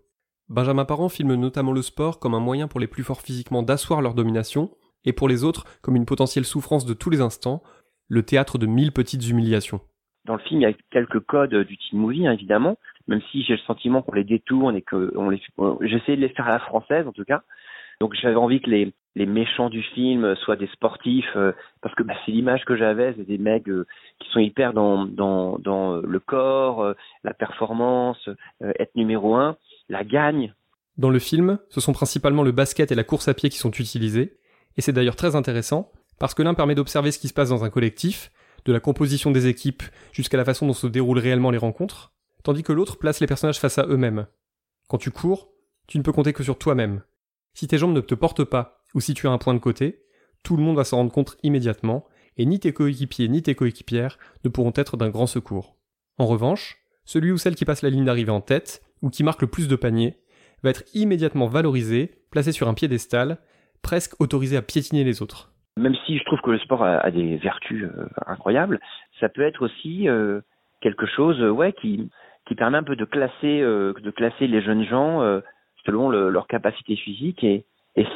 Benjamin 0.50 0.86
Parent 0.86 1.10
filme 1.10 1.36
notamment 1.36 1.72
le 1.72 1.82
sport 1.82 2.20
comme 2.20 2.36
un 2.36 2.40
moyen 2.40 2.68
pour 2.68 2.80
les 2.80 2.88
plus 2.88 3.04
forts 3.04 3.22
physiquement 3.22 3.64
d'asseoir 3.64 4.02
leur 4.02 4.14
domination, 4.14 4.72
et 5.04 5.14
pour 5.14 5.28
les 5.28 5.44
autres 5.44 5.66
comme 5.82 5.96
une 5.96 6.06
potentielle 6.06 6.46
souffrance 6.46 6.86
de 6.86 6.94
tous 6.94 7.10
les 7.10 7.22
instants, 7.22 7.64
le 8.08 8.24
théâtre 8.24 8.58
de 8.58 8.68
mille 8.68 8.92
petites 8.92 9.28
humiliations. 9.28 9.82
Dans 10.26 10.36
le 10.36 10.42
film, 10.42 10.62
il 10.62 10.64
y 10.64 10.68
a 10.68 10.74
quelques 10.92 11.22
codes 11.22 11.56
du 11.56 11.78
teen 11.78 12.00
movie, 12.00 12.28
hein, 12.28 12.34
évidemment, 12.34 12.78
même 13.08 13.22
si 13.32 13.44
j'ai 13.44 13.54
le 13.54 13.60
sentiment 13.60 14.02
qu'on 14.02 14.14
les 14.14 14.24
détourne 14.24 14.76
et 14.76 14.82
que 14.82 15.12
on 15.16 15.32
j'essaie 15.82 16.16
de 16.16 16.22
les 16.22 16.30
faire 16.30 16.48
à 16.48 16.52
la 16.52 16.60
française 16.60 17.08
en 17.08 17.12
tout 17.12 17.26
cas. 17.26 17.44
Donc 18.00 18.16
j'avais 18.20 18.36
envie 18.36 18.62
que 18.62 18.70
les, 18.70 18.94
méchants 19.16 19.70
du 19.70 19.84
film 19.84 20.36
soient 20.38 20.56
des 20.56 20.68
sportifs 20.68 21.36
euh, 21.36 21.52
parce 21.82 21.94
que 21.94 22.02
bah, 22.02 22.16
c'est 22.26 22.32
l'image 22.32 22.66
que 22.66 22.76
j'avais, 22.76 23.14
c'est 23.16 23.28
des 23.28 23.38
mecs 23.38 23.70
euh, 23.70 23.86
qui 24.20 24.30
sont 24.32 24.40
hyper 24.40 24.74
dans 24.74 25.06
dans 25.06 26.02
le 26.04 26.20
corps, 26.20 26.84
euh, 26.84 26.94
la 27.24 27.34
performance, 27.34 28.30
être 28.62 28.96
numéro 28.96 29.36
un, 29.36 29.56
la 29.90 30.04
gagne. 30.04 30.54
Dans 30.98 31.12
le 31.12 31.20
film, 31.20 31.60
ce 31.70 31.80
sont 31.80 31.94
principalement 31.94 32.44
le 32.44 32.52
basket 32.52 32.92
et 32.92 32.96
la 32.96 33.04
course 33.04 33.28
à 33.28 33.34
pied 33.34 33.50
qui 33.50 33.58
sont 33.58 33.72
utilisés, 33.72 34.38
et 34.78 34.82
c'est 34.82 34.94
d'ailleurs 34.94 35.16
très 35.16 35.36
intéressant 35.36 35.92
parce 36.20 36.34
que 36.34 36.44
l'un 36.44 36.54
permet 36.54 36.76
d'observer 36.76 37.12
ce 37.12 37.20
qui 37.20 37.28
se 37.28 37.34
passe 37.34 37.50
dans 37.50 37.64
un 37.64 37.70
collectif, 37.70 38.32
de 38.66 38.74
la 38.74 38.80
composition 38.80 39.32
des 39.32 39.48
équipes 39.48 39.84
jusqu'à 40.12 40.38
la 40.38 40.46
façon 40.46 40.68
dont 40.68 40.74
se 40.74 40.88
déroulent 40.88 41.20
réellement 41.20 41.52
les 41.52 41.58
rencontres, 41.58 42.12
tandis 42.44 42.64
que 42.64 42.74
l'autre 42.74 42.98
place 42.98 43.20
les 43.20 43.28
personnages 43.28 43.60
face 43.60 43.78
à 43.78 43.86
eux-mêmes. 43.86 44.28
Quand 44.88 44.98
tu 44.98 45.12
cours, 45.12 45.50
tu 45.88 45.98
ne 45.98 46.04
peux 46.04 46.12
compter 46.12 46.34
que 46.34 46.44
sur 46.44 46.58
toi-même. 46.58 47.02
Si 47.54 47.68
tes 47.68 47.78
jambes 47.78 47.94
ne 47.94 48.02
te 48.02 48.16
portent 48.16 48.44
pas, 48.44 48.84
ou 48.94 49.00
si 49.00 49.14
tu 49.14 49.28
as 49.28 49.32
un 49.32 49.38
point 49.38 49.54
de 49.54 49.60
côté, 49.60 50.04
tout 50.44 50.58
le 50.58 50.64
monde 50.64 50.76
va 50.76 50.84
s'en 50.84 50.98
rendre 50.98 51.12
compte 51.12 51.38
immédiatement, 51.44 52.06
et 52.38 52.46
ni 52.46 52.60
tes 52.60 52.74
coéquipiers 52.74 53.28
ni 53.28 53.42
tes 53.42 53.56
coéquipières 53.56 54.18
ne 54.44 54.50
pourront 54.50 54.74
être 54.76 54.98
d'un 54.98 55.10
grand 55.10 55.28
secours. 55.28 55.78
En 56.18 56.26
revanche, 56.26 56.78
celui 57.06 57.32
ou 57.32 57.38
celle 57.38 57.56
qui 57.56 57.66
passe 57.66 57.82
la 57.82 57.90
ligne 57.90 58.06
d'arrivée 58.06 58.32
en 58.32 58.42
tête, 58.42 58.82
ou 59.02 59.10
qui 59.10 59.24
marque 59.24 59.42
le 59.42 59.48
plus 59.48 59.68
de 59.68 59.76
paniers, 59.76 60.18
va 60.64 60.70
être 60.70 60.84
immédiatement 60.94 61.48
valorisé, 61.48 62.12
placé 62.32 62.52
sur 62.52 62.68
un 62.68 62.74
piédestal, 62.74 63.38
presque 63.82 64.20
autorisé 64.20 64.58
à 64.58 64.62
piétiner 64.62 65.04
les 65.04 65.22
autres. 65.22 65.52
Même 65.78 65.96
si 66.06 66.18
je 66.18 66.24
trouve 66.26 66.42
que 66.42 66.52
le 66.52 66.60
sport 66.60 66.84
a, 66.84 67.10
des 67.12 67.38
vertus 67.38 67.84
euh, 67.84 68.08
incroyables, 68.28 68.80
ça 69.20 69.30
peut 69.30 69.42
être 69.42 69.66
aussi 69.66 70.08
euh, 70.08 70.42
quelque 70.82 71.06
chose, 71.08 71.42
qui 71.82 72.10
qui 72.48 72.56
permet 72.56 72.78
un 72.78 72.84
peu 72.84 72.96
de 72.96 73.06
classer, 73.06 73.62
euh, 73.62 73.94
de 73.94 74.12
classer 74.12 74.48
les 74.48 74.62
jeunes 74.62 74.86
gens 74.86 75.22
euh, 75.22 75.42
selon 75.86 76.10
le, 76.10 76.30
leur 76.30 76.48
capacité 76.48 76.96
physique 76.96 77.44
et, 77.44 77.66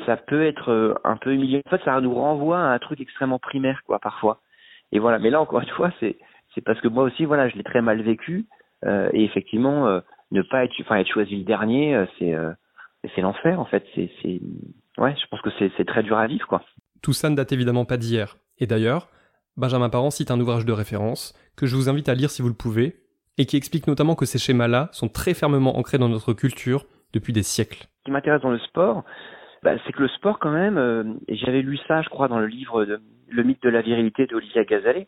ça 0.05 0.15
peut 0.15 0.45
être 0.45 0.71
euh, 0.71 0.93
un 1.03 1.17
peu 1.17 1.33
humiliant. 1.33 1.59
En 1.65 1.69
fait, 1.69 1.83
ça 1.83 1.99
nous 1.99 2.13
renvoie 2.13 2.59
à 2.59 2.73
un 2.73 2.79
truc 2.79 3.01
extrêmement 3.01 3.39
primaire, 3.39 3.81
quoi, 3.85 3.99
parfois. 3.99 4.39
Et 4.93 4.99
voilà. 4.99 5.19
Mais 5.19 5.29
là, 5.29 5.41
encore 5.41 5.59
une 5.59 5.69
fois, 5.69 5.91
c'est 5.99 6.15
parce 6.63 6.79
que 6.79 6.87
moi 6.87 7.03
aussi, 7.03 7.25
voilà, 7.25 7.49
je 7.49 7.57
l'ai 7.57 7.63
très 7.63 7.81
mal 7.81 8.01
vécu 8.01 8.45
et 8.85 9.23
effectivement, 9.25 10.01
ne 10.31 10.41
pas 10.43 10.63
être, 10.63 10.73
enfin, 10.79 10.95
être 10.95 11.11
choisi 11.11 11.35
le 11.35 11.43
dernier, 11.43 12.05
c'est 12.17 13.21
l'enfer, 13.21 13.59
en 13.59 13.65
fait. 13.65 13.85
C'est 13.95 14.09
c'est 14.21 14.39
ouais, 14.97 15.13
je 15.21 15.27
pense 15.27 15.41
que 15.41 15.49
c'est 15.59 15.69
c'est 15.75 15.85
très 15.85 16.03
dur 16.03 16.17
à 16.17 16.27
vivre, 16.27 16.47
quoi. 16.47 16.63
Tout 17.01 17.13
ça 17.13 17.29
ne 17.29 17.35
date 17.35 17.51
évidemment 17.51 17.83
pas 17.83 17.97
d'hier. 17.97 18.37
Et 18.59 18.67
d'ailleurs, 18.67 19.09
Benjamin 19.57 19.89
Parent 19.89 20.09
cite 20.09 20.31
un 20.31 20.39
ouvrage 20.39 20.65
de 20.65 20.71
référence 20.71 21.33
que 21.57 21.65
je 21.65 21.75
vous 21.75 21.89
invite 21.89 22.07
à 22.07 22.15
lire 22.15 22.29
si 22.29 22.41
vous 22.41 22.47
le 22.47 22.55
pouvez, 22.55 23.04
et 23.37 23.45
qui 23.45 23.57
explique 23.57 23.87
notamment 23.87 24.15
que 24.15 24.25
ces 24.25 24.39
schémas-là 24.39 24.89
sont 24.91 25.09
très 25.09 25.33
fermement 25.33 25.77
ancrés 25.77 25.97
dans 25.97 26.09
notre 26.09 26.33
culture 26.33 26.85
depuis 27.13 27.33
des 27.33 27.43
siècles. 27.43 27.85
Ce 27.99 28.03
qui 28.05 28.11
m'intéresse 28.11 28.41
dans 28.41 28.51
le 28.51 28.59
sport, 28.59 29.03
bah, 29.63 29.73
c'est 29.85 29.93
que 29.93 30.01
le 30.01 30.09
sport 30.09 30.39
quand 30.39 30.51
même, 30.51 30.77
euh, 30.77 31.03
et 31.27 31.35
j'avais 31.35 31.61
lu 31.61 31.77
ça 31.87 32.01
je 32.01 32.09
crois 32.09 32.27
dans 32.27 32.39
le 32.39 32.47
livre 32.47 32.85
de, 32.85 33.01
Le 33.29 33.43
mythe 33.43 33.61
de 33.63 33.69
la 33.69 33.81
virilité 33.81 34.27
d'Olivia 34.27 34.63
Gazalet, 34.63 35.07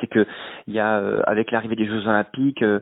c'est 0.00 0.06
que 0.06 0.26
il 0.66 0.74
y 0.74 0.80
a 0.80 0.98
euh, 0.98 1.22
avec 1.26 1.50
l'arrivée 1.50 1.76
des 1.76 1.86
Jeux 1.86 2.06
Olympiques, 2.06 2.62
euh, 2.62 2.80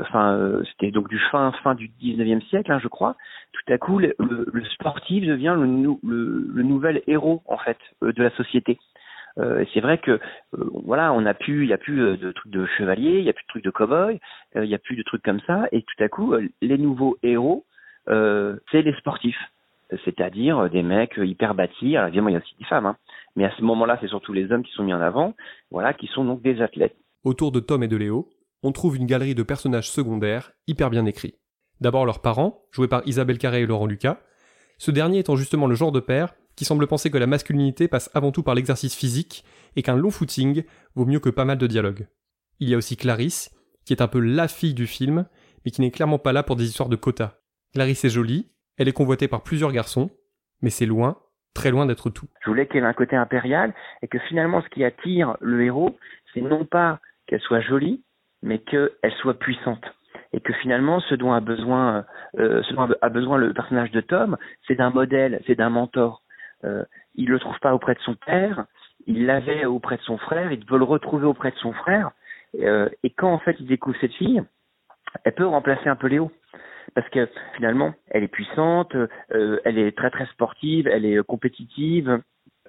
enfin 0.00 0.34
euh, 0.34 0.62
c'était 0.70 0.90
donc 0.90 1.08
du 1.08 1.18
fin 1.30 1.52
fin 1.62 1.74
du 1.74 1.90
19e 2.00 2.42
siècle, 2.48 2.70
hein, 2.72 2.78
je 2.82 2.88
crois. 2.88 3.16
Tout 3.52 3.72
à 3.72 3.78
coup, 3.78 3.98
le, 3.98 4.14
sportif 4.74 5.26
devient 5.26 5.56
le, 5.58 5.66
le, 6.02 6.46
le, 6.54 6.62
nouvel 6.62 7.02
héros 7.06 7.42
en 7.46 7.58
fait 7.58 7.78
de 8.02 8.22
la 8.22 8.30
société. 8.36 8.78
Euh, 9.38 9.64
c'est 9.72 9.80
vrai 9.80 9.98
que 9.98 10.12
euh, 10.12 10.18
voilà, 10.84 11.12
on 11.12 11.24
a 11.26 11.34
plus, 11.34 11.64
il 11.64 11.68
y 11.68 11.72
a 11.72 11.78
plus 11.78 12.00
euh, 12.00 12.16
de 12.16 12.32
trucs 12.32 12.52
de 12.52 12.66
chevalier, 12.78 13.18
il 13.18 13.24
y 13.24 13.30
a 13.30 13.32
plus 13.32 13.44
de 13.44 13.48
trucs 13.48 13.64
de 13.64 13.70
cow-boy, 13.70 14.18
il 14.56 14.64
y 14.64 14.74
a 14.74 14.78
plus 14.78 14.96
de 14.96 15.02
trucs 15.02 15.22
comme 15.22 15.40
ça, 15.46 15.66
et 15.72 15.82
tout 15.82 16.04
à 16.04 16.08
coup, 16.08 16.34
les 16.60 16.78
nouveaux 16.78 17.16
héros, 17.22 17.64
c'est 18.06 18.82
les 18.82 18.94
sportifs, 18.94 19.38
c'est-à-dire 20.04 20.70
des 20.70 20.82
mecs 20.82 21.18
hyper 21.18 21.54
bâtis. 21.54 21.96
Alors 21.96 22.08
évidemment, 22.08 22.30
il 22.30 22.32
y 22.32 22.36
a 22.36 22.40
aussi 22.40 22.56
des 22.58 22.64
femmes, 22.64 22.86
hein, 22.86 22.96
mais 23.36 23.44
à 23.44 23.52
ce 23.56 23.62
moment-là, 23.62 23.98
c'est 24.00 24.08
surtout 24.08 24.32
les 24.32 24.50
hommes 24.50 24.64
qui 24.64 24.72
sont 24.72 24.82
mis 24.82 24.94
en 24.94 25.00
avant, 25.00 25.34
voilà, 25.70 25.92
qui 25.92 26.06
sont 26.08 26.24
donc 26.24 26.42
des 26.42 26.60
athlètes. 26.62 26.96
Autour 27.24 27.52
de 27.52 27.60
Tom 27.60 27.82
et 27.82 27.88
de 27.88 27.96
Léo, 27.96 28.28
on 28.62 28.72
trouve 28.72 28.96
une 28.96 29.06
galerie 29.06 29.34
de 29.34 29.42
personnages 29.42 29.90
secondaires 29.90 30.52
hyper 30.66 30.90
bien 30.90 31.06
écrits. 31.06 31.34
D'abord 31.80 32.06
leurs 32.06 32.22
parents, 32.22 32.62
joués 32.72 32.88
par 32.88 33.06
Isabelle 33.06 33.38
Carré 33.38 33.62
et 33.62 33.66
Laurent 33.66 33.86
Lucas, 33.86 34.18
ce 34.78 34.90
dernier 34.90 35.18
étant 35.18 35.36
justement 35.36 35.66
le 35.66 35.74
genre 35.74 35.92
de 35.92 36.00
père 36.00 36.34
qui 36.58 36.64
semble 36.64 36.88
penser 36.88 37.08
que 37.08 37.18
la 37.18 37.28
masculinité 37.28 37.86
passe 37.86 38.10
avant 38.14 38.32
tout 38.32 38.42
par 38.42 38.56
l'exercice 38.56 38.96
physique 38.96 39.44
et 39.76 39.82
qu'un 39.82 39.96
long 39.96 40.10
footing 40.10 40.64
vaut 40.96 41.06
mieux 41.06 41.20
que 41.20 41.30
pas 41.30 41.44
mal 41.44 41.56
de 41.56 41.68
dialogues. 41.68 42.08
Il 42.58 42.68
y 42.68 42.74
a 42.74 42.76
aussi 42.76 42.96
Clarisse, 42.96 43.56
qui 43.86 43.92
est 43.92 44.02
un 44.02 44.08
peu 44.08 44.18
la 44.18 44.48
fille 44.48 44.74
du 44.74 44.88
film, 44.88 45.26
mais 45.64 45.70
qui 45.70 45.80
n'est 45.82 45.92
clairement 45.92 46.18
pas 46.18 46.32
là 46.32 46.42
pour 46.42 46.56
des 46.56 46.64
histoires 46.64 46.88
de 46.88 46.96
quotas. 46.96 47.38
Clarisse 47.74 48.04
est 48.04 48.08
jolie, 48.08 48.50
elle 48.76 48.88
est 48.88 48.92
convoitée 48.92 49.28
par 49.28 49.44
plusieurs 49.44 49.70
garçons, 49.70 50.10
mais 50.60 50.70
c'est 50.70 50.84
loin, 50.84 51.18
très 51.54 51.70
loin 51.70 51.86
d'être 51.86 52.10
tout. 52.10 52.26
Je 52.42 52.50
voulais 52.50 52.66
qu'elle 52.66 52.82
ait 52.82 52.86
un 52.88 52.92
côté 52.92 53.14
impérial 53.14 53.72
et 54.02 54.08
que 54.08 54.18
finalement 54.28 54.60
ce 54.60 54.68
qui 54.70 54.82
attire 54.82 55.36
le 55.40 55.62
héros, 55.62 55.96
c'est 56.34 56.40
non 56.40 56.64
pas 56.64 56.98
qu'elle 57.28 57.40
soit 57.40 57.60
jolie, 57.60 58.02
mais 58.42 58.58
qu'elle 58.58 58.90
soit 59.20 59.38
puissante. 59.38 59.84
Et 60.32 60.40
que 60.40 60.52
finalement, 60.54 60.98
ce 61.02 61.14
dont 61.14 61.32
a 61.32 61.40
besoin, 61.40 62.04
euh, 62.36 62.64
ce 62.64 62.74
dont 62.74 62.88
a 63.00 63.08
besoin 63.10 63.38
le 63.38 63.54
personnage 63.54 63.92
de 63.92 64.00
Tom, 64.00 64.36
c'est 64.66 64.74
d'un 64.74 64.90
modèle, 64.90 65.40
c'est 65.46 65.54
d'un 65.54 65.70
mentor. 65.70 66.24
Euh, 66.64 66.84
il 67.14 67.28
le 67.28 67.38
trouve 67.38 67.58
pas 67.60 67.74
auprès 67.74 67.94
de 67.94 68.00
son 68.00 68.14
père, 68.14 68.66
il 69.06 69.26
l'avait 69.26 69.64
auprès 69.64 69.96
de 69.96 70.02
son 70.02 70.18
frère, 70.18 70.52
il 70.52 70.64
veut 70.64 70.78
le 70.78 70.84
retrouver 70.84 71.26
auprès 71.26 71.50
de 71.50 71.56
son 71.56 71.72
frère. 71.72 72.10
Euh, 72.60 72.88
et 73.02 73.10
quand 73.10 73.32
en 73.32 73.38
fait 73.38 73.56
il 73.60 73.66
découvre 73.66 73.96
cette 74.00 74.14
fille, 74.14 74.42
elle 75.24 75.34
peut 75.34 75.46
remplacer 75.46 75.88
un 75.88 75.96
peu 75.96 76.08
Léo. 76.08 76.30
Parce 76.94 77.08
que 77.10 77.28
finalement, 77.54 77.94
elle 78.08 78.24
est 78.24 78.28
puissante, 78.28 78.94
euh, 78.94 79.60
elle 79.64 79.78
est 79.78 79.96
très 79.96 80.10
très 80.10 80.26
sportive, 80.26 80.86
elle 80.88 81.04
est 81.04 81.22
compétitive, 81.22 82.22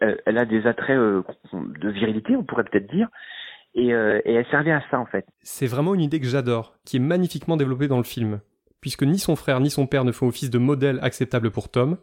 euh, 0.03 0.15
elle 0.25 0.38
a 0.38 0.46
des 0.46 0.67
attraits 0.67 0.98
euh, 0.98 1.24
de 1.53 1.89
virilité, 1.89 2.36
on 2.36 2.43
pourrait 2.43 2.65
peut-être 2.65 2.91
dire. 2.91 3.08
Et, 3.75 3.93
euh, 3.93 4.19
et 4.25 4.34
elle 4.34 4.46
servait 4.48 4.72
à 4.72 4.84
ça 4.89 5.00
en 5.00 5.05
fait. 5.05 5.25
C'est 5.41 5.67
vraiment 5.67 5.93
une 5.93 6.01
idée 6.01 6.19
que 6.19 6.25
j'adore, 6.25 6.75
qui 6.86 6.98
est 6.98 7.01
magnifiquement 7.01 7.58
développée 7.58 7.88
dans 7.88 7.98
le 7.98 8.03
film. 8.03 8.41
Puisque 8.81 9.03
ni 9.03 9.19
son 9.19 9.36
frère 9.36 9.60
ni 9.60 9.69
son 9.69 9.88
père 9.88 10.05
ne 10.05 10.12
font 10.12 10.27
office 10.27 10.50
de 10.50 10.58
modèle 10.58 11.00
acceptable 11.01 11.51
pour 11.51 11.69
Tom, 11.69 11.98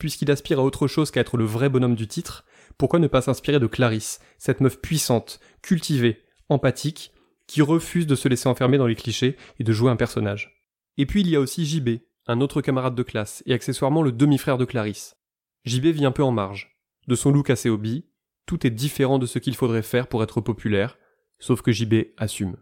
puisqu'il 0.00 0.30
aspire 0.32 0.58
à 0.58 0.64
autre 0.64 0.88
chose 0.88 1.12
qu'à 1.12 1.20
être 1.20 1.36
le 1.36 1.44
vrai 1.44 1.68
bonhomme 1.68 1.94
du 1.94 2.08
titre, 2.08 2.44
pourquoi 2.78 2.98
ne 2.98 3.06
pas 3.06 3.22
s'inspirer 3.22 3.60
de 3.60 3.66
Clarisse, 3.68 4.18
cette 4.38 4.60
meuf 4.60 4.80
puissante, 4.80 5.38
cultivée, 5.62 6.22
empathique, 6.48 7.12
qui 7.46 7.62
refuse 7.62 8.06
de 8.06 8.16
se 8.16 8.26
laisser 8.26 8.48
enfermer 8.48 8.78
dans 8.78 8.86
les 8.86 8.96
clichés 8.96 9.36
et 9.58 9.64
de 9.64 9.72
jouer 9.72 9.90
un 9.90 9.96
personnage. 9.96 10.64
Et 10.96 11.06
puis 11.06 11.20
il 11.20 11.28
y 11.28 11.36
a 11.36 11.40
aussi 11.40 11.66
JB, 11.66 12.00
un 12.26 12.40
autre 12.40 12.62
camarade 12.62 12.94
de 12.94 13.02
classe, 13.02 13.42
et 13.44 13.52
accessoirement 13.52 14.02
le 14.02 14.12
demi-frère 14.12 14.56
de 14.56 14.64
Clarisse. 14.64 15.16
JB 15.64 15.86
vit 15.86 16.06
un 16.06 16.12
peu 16.12 16.24
en 16.24 16.32
marge. 16.32 16.76
De 17.06 17.14
son 17.14 17.30
look 17.30 17.50
assez 17.50 17.68
hobby, 17.68 18.06
tout 18.46 18.66
est 18.66 18.70
différent 18.70 19.18
de 19.18 19.26
ce 19.26 19.38
qu'il 19.38 19.54
faudrait 19.54 19.82
faire 19.82 20.06
pour 20.06 20.22
être 20.22 20.40
populaire, 20.40 20.98
sauf 21.38 21.60
que 21.60 21.72
JB 21.72 21.94
assume. 22.16 22.56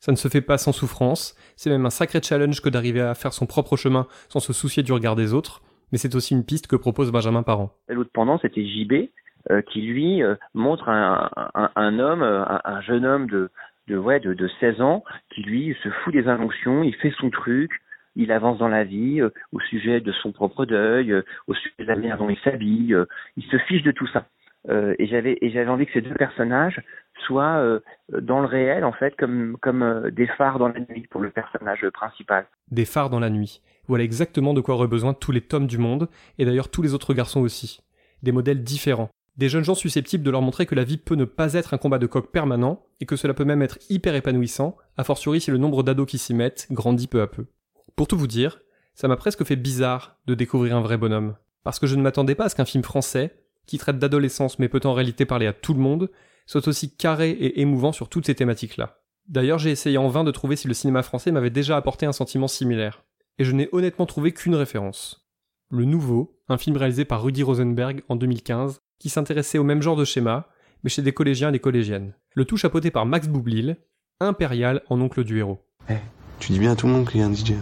Ça 0.00 0.12
ne 0.12 0.16
se 0.16 0.28
fait 0.28 0.40
pas 0.40 0.56
sans 0.56 0.72
souffrance, 0.72 1.34
c'est 1.56 1.70
même 1.70 1.84
un 1.84 1.90
sacré 1.90 2.20
challenge 2.22 2.62
que 2.62 2.68
d'arriver 2.70 3.00
à 3.00 3.14
faire 3.14 3.34
son 3.34 3.46
propre 3.46 3.76
chemin 3.76 4.06
sans 4.28 4.40
se 4.40 4.52
soucier 4.52 4.82
du 4.82 4.92
regard 4.92 5.16
des 5.16 5.34
autres, 5.34 5.60
mais 5.92 5.98
c'est 5.98 6.14
aussi 6.14 6.34
une 6.34 6.44
piste 6.44 6.66
que 6.66 6.76
propose 6.76 7.12
Benjamin 7.12 7.42
Parent. 7.42 7.70
L'autre 7.88 8.10
pendant, 8.12 8.38
c'était 8.38 8.64
JB, 8.64 9.10
euh, 9.50 9.62
qui 9.62 9.80
lui 9.82 10.22
euh, 10.22 10.34
montre 10.54 10.88
un, 10.88 11.30
un, 11.74 11.98
homme, 11.98 12.22
euh, 12.22 12.44
un, 12.44 12.60
un, 12.64 12.80
jeune 12.82 13.06
homme 13.06 13.28
de, 13.28 13.50
de, 13.86 13.96
ouais, 13.96 14.20
de, 14.20 14.34
de 14.34 14.48
16 14.60 14.80
ans, 14.80 15.04
qui 15.30 15.42
lui 15.42 15.76
se 15.82 15.88
fout 15.88 16.12
des 16.12 16.28
injonctions, 16.28 16.82
il 16.82 16.94
fait 16.94 17.12
son 17.18 17.30
truc, 17.30 17.70
il 18.16 18.32
avance 18.32 18.58
dans 18.58 18.68
la 18.68 18.84
vie 18.84 19.20
euh, 19.20 19.30
au 19.52 19.60
sujet 19.60 20.00
de 20.00 20.12
son 20.12 20.32
propre 20.32 20.66
deuil, 20.66 21.14
au 21.46 21.54
sujet 21.54 21.74
de 21.78 21.84
la 21.84 21.96
manière 21.96 22.18
dont 22.18 22.28
il 22.28 22.38
s'habille, 22.40 22.96
il 23.36 23.44
se 23.44 23.58
fiche 23.58 23.82
de 23.82 23.92
tout 23.92 24.08
ça. 24.08 24.26
Et 24.68 25.06
j'avais 25.06 25.38
et 25.40 25.50
j'avais 25.50 25.70
envie 25.70 25.86
que 25.86 25.92
ces 25.92 26.00
deux 26.02 26.14
personnages 26.14 26.82
soient 27.26 27.80
dans 28.12 28.40
le 28.40 28.46
réel 28.46 28.84
en 28.84 28.92
fait 28.92 29.16
comme 29.16 29.56
comme 29.60 30.10
des 30.10 30.26
phares 30.26 30.58
dans 30.58 30.68
la 30.68 30.80
nuit 30.80 31.06
pour 31.10 31.20
le 31.20 31.30
personnage 31.30 31.88
principal. 31.90 32.46
Des 32.70 32.84
phares 32.84 33.10
dans 33.10 33.20
la 33.20 33.30
nuit. 33.30 33.62
Voilà 33.86 34.04
exactement 34.04 34.52
de 34.52 34.60
quoi 34.60 34.74
auraient 34.74 34.86
besoin 34.86 35.14
tous 35.14 35.32
les 35.32 35.40
tomes 35.40 35.66
du 35.66 35.78
monde 35.78 36.08
et 36.38 36.44
d'ailleurs 36.44 36.70
tous 36.70 36.82
les 36.82 36.94
autres 36.94 37.14
garçons 37.14 37.40
aussi. 37.40 37.80
Des 38.22 38.32
modèles 38.32 38.62
différents. 38.62 39.10
Des 39.38 39.48
jeunes 39.48 39.62
gens 39.62 39.76
susceptibles 39.76 40.24
de 40.24 40.30
leur 40.32 40.42
montrer 40.42 40.66
que 40.66 40.74
la 40.74 40.82
vie 40.82 40.96
peut 40.98 41.14
ne 41.14 41.24
pas 41.24 41.54
être 41.54 41.72
un 41.72 41.78
combat 41.78 41.98
de 41.98 42.08
coq 42.08 42.32
permanent 42.32 42.82
et 43.00 43.06
que 43.06 43.14
cela 43.14 43.34
peut 43.34 43.44
même 43.44 43.62
être 43.62 43.78
hyper 43.88 44.16
épanouissant, 44.16 44.76
a 44.96 45.04
fortiori 45.04 45.40
si 45.40 45.52
le 45.52 45.58
nombre 45.58 45.84
d'ados 45.84 46.08
qui 46.08 46.18
s'y 46.18 46.34
mettent 46.34 46.66
grandit 46.72 47.06
peu 47.06 47.22
à 47.22 47.28
peu. 47.28 47.46
Pour 47.94 48.08
tout 48.08 48.18
vous 48.18 48.26
dire, 48.26 48.60
ça 48.94 49.06
m'a 49.06 49.16
presque 49.16 49.44
fait 49.44 49.54
bizarre 49.54 50.18
de 50.26 50.34
découvrir 50.34 50.76
un 50.76 50.80
vrai 50.80 50.96
bonhomme. 50.96 51.36
Parce 51.62 51.78
que 51.78 51.86
je 51.86 51.94
ne 51.94 52.02
m'attendais 52.02 52.34
pas 52.34 52.46
à 52.46 52.48
ce 52.48 52.56
qu'un 52.56 52.64
film 52.64 52.82
français, 52.82 53.36
qui 53.68 53.78
traite 53.78 53.98
d'adolescence 53.98 54.58
mais 54.58 54.68
peut 54.68 54.80
en 54.84 54.94
réalité 54.94 55.26
parler 55.26 55.46
à 55.46 55.52
tout 55.52 55.74
le 55.74 55.80
monde, 55.80 56.10
soit 56.46 56.66
aussi 56.66 56.90
carré 56.96 57.30
et 57.30 57.60
émouvant 57.60 57.92
sur 57.92 58.08
toutes 58.08 58.26
ces 58.26 58.34
thématiques-là. 58.34 58.98
D'ailleurs, 59.28 59.58
j'ai 59.58 59.70
essayé 59.70 59.98
en 59.98 60.08
vain 60.08 60.24
de 60.24 60.30
trouver 60.30 60.56
si 60.56 60.66
le 60.66 60.74
cinéma 60.74 61.02
français 61.02 61.30
m'avait 61.30 61.50
déjà 61.50 61.76
apporté 61.76 62.06
un 62.06 62.12
sentiment 62.12 62.48
similaire. 62.48 63.04
Et 63.38 63.44
je 63.44 63.52
n'ai 63.52 63.68
honnêtement 63.72 64.06
trouvé 64.06 64.32
qu'une 64.32 64.54
référence. 64.54 65.28
Le 65.70 65.84
Nouveau, 65.84 66.40
un 66.48 66.56
film 66.56 66.78
réalisé 66.78 67.04
par 67.04 67.22
Rudy 67.22 67.42
Rosenberg 67.42 68.02
en 68.08 68.16
2015, 68.16 68.80
qui 68.98 69.10
s'intéressait 69.10 69.58
au 69.58 69.64
même 69.64 69.82
genre 69.82 69.96
de 69.96 70.06
schéma, 70.06 70.48
mais 70.82 70.88
chez 70.88 71.02
des 71.02 71.12
collégiens 71.12 71.50
et 71.50 71.52
des 71.52 71.58
collégiennes. 71.58 72.14
Le 72.34 72.46
tout 72.46 72.56
chapeauté 72.56 72.90
par 72.90 73.04
Max 73.04 73.28
Boublil, 73.28 73.76
impérial 74.18 74.82
en 74.88 74.98
oncle 75.00 75.24
du 75.24 75.38
héros. 75.38 75.60
Eh, 75.90 75.92
hey, 75.92 75.98
tu 76.40 76.52
dis 76.52 76.58
bien 76.58 76.72
à 76.72 76.76
tout 76.76 76.86
le 76.86 76.94
monde 76.94 77.08
qu'il 77.08 77.20
y 77.20 77.22
a 77.22 77.26
un 77.26 77.34
DJ. 77.34 77.52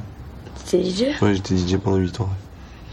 T'es 0.70 0.82
DJ 0.84 1.20
Ouais, 1.20 1.34
j'étais 1.34 1.56
DJ 1.56 1.78
pendant 1.78 1.96
8 1.96 2.20
ans. 2.20 2.30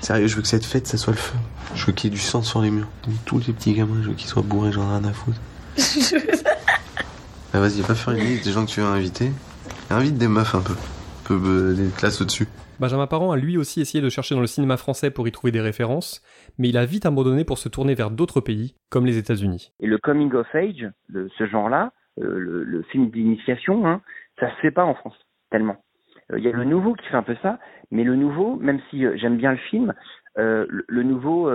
Sérieux, 0.04 0.28
je 0.28 0.36
veux 0.36 0.42
que 0.42 0.50
cette 0.50 0.66
fête, 0.66 0.86
ça 0.86 0.98
soit 0.98 1.14
le 1.14 1.18
feu. 1.18 1.38
Je 1.76 1.86
veux 1.86 1.94
qu'il 1.94 2.10
y 2.10 2.14
ait 2.14 2.16
du 2.16 2.22
sang 2.22 2.42
sur 2.42 2.62
les 2.62 2.70
murs. 2.72 2.90
Tous 3.26 3.40
les 3.48 3.54
petits 3.54 3.74
gamins, 3.74 4.02
je 4.02 4.10
veux 4.10 4.16
qu'ils 4.16 4.28
soient 4.28 4.42
bourrés, 4.42 4.74
j'en 4.74 4.84
ai 4.84 4.98
rien 5.00 5.06
à 5.06 5.14
foutre. 5.14 5.40
ah, 7.54 7.60
vas-y, 7.62 7.80
va 7.80 7.96
faire 7.96 8.14
une 8.14 8.20
liste 8.20 8.44
des 8.44 8.52
gens 8.52 8.66
que 8.66 8.70
tu 8.70 8.82
veux 8.82 8.86
inviter. 8.86 9.32
Invite 9.90 10.18
des 10.18 10.28
meufs 10.28 10.56
un 10.56 10.62
peu. 10.62 10.74
Un 10.74 11.28
peu 11.28 11.40
euh, 11.46 11.74
des 11.74 11.90
classes 11.96 12.20
au-dessus. 12.20 12.48
Benjamin 12.82 13.08
Parent 13.08 13.32
a 13.32 13.38
lui 13.38 13.58
aussi 13.58 13.80
essayé 13.80 14.04
de 14.04 14.10
chercher 14.10 14.36
dans 14.36 14.42
le 14.42 14.48
cinéma 14.48 14.76
français 14.76 15.10
pour 15.10 15.26
y 15.26 15.32
trouver 15.32 15.52
des 15.52 15.62
références, 15.62 16.22
mais 16.58 16.68
il 16.68 16.78
a 16.78 16.84
vite 16.84 17.06
abandonné 17.06 17.46
pour 17.46 17.58
se 17.58 17.70
tourner 17.70 17.96
vers 17.96 18.12
d'autres 18.12 18.42
pays, 18.42 18.76
comme 18.90 19.06
les 19.06 19.18
États-Unis. 19.18 19.72
Et 19.80 19.88
le 19.88 19.98
coming 20.00 20.34
of 20.34 20.54
age, 20.54 20.86
ce 21.14 21.48
genre-là, 21.48 21.94
euh, 22.20 22.38
le, 22.38 22.66
le, 22.66 22.84
film 22.92 23.10
d'initiation, 23.10 23.88
hein, 23.88 24.02
ça 24.38 24.50
se 24.50 24.56
fait 24.60 24.72
pas 24.72 24.84
en 24.84 24.96
France, 24.96 25.16
tellement. 25.50 25.78
Il 26.30 26.36
euh, 26.36 26.40
y 26.40 26.48
a 26.48 26.52
le 26.52 26.64
nouveau 26.64 26.94
qui 26.94 27.06
fait 27.08 27.18
un 27.18 27.24
peu 27.24 27.36
ça, 27.42 27.60
mais 27.92 28.04
le 28.04 28.16
nouveau, 28.16 28.56
même 28.58 28.80
si 28.90 29.06
euh, 29.06 29.16
j'aime 29.18 29.38
bien 29.38 29.52
le 29.52 29.58
film, 29.58 29.94
euh, 30.38 30.66
le, 30.70 30.86
le, 30.88 31.04
nouveau, 31.04 31.52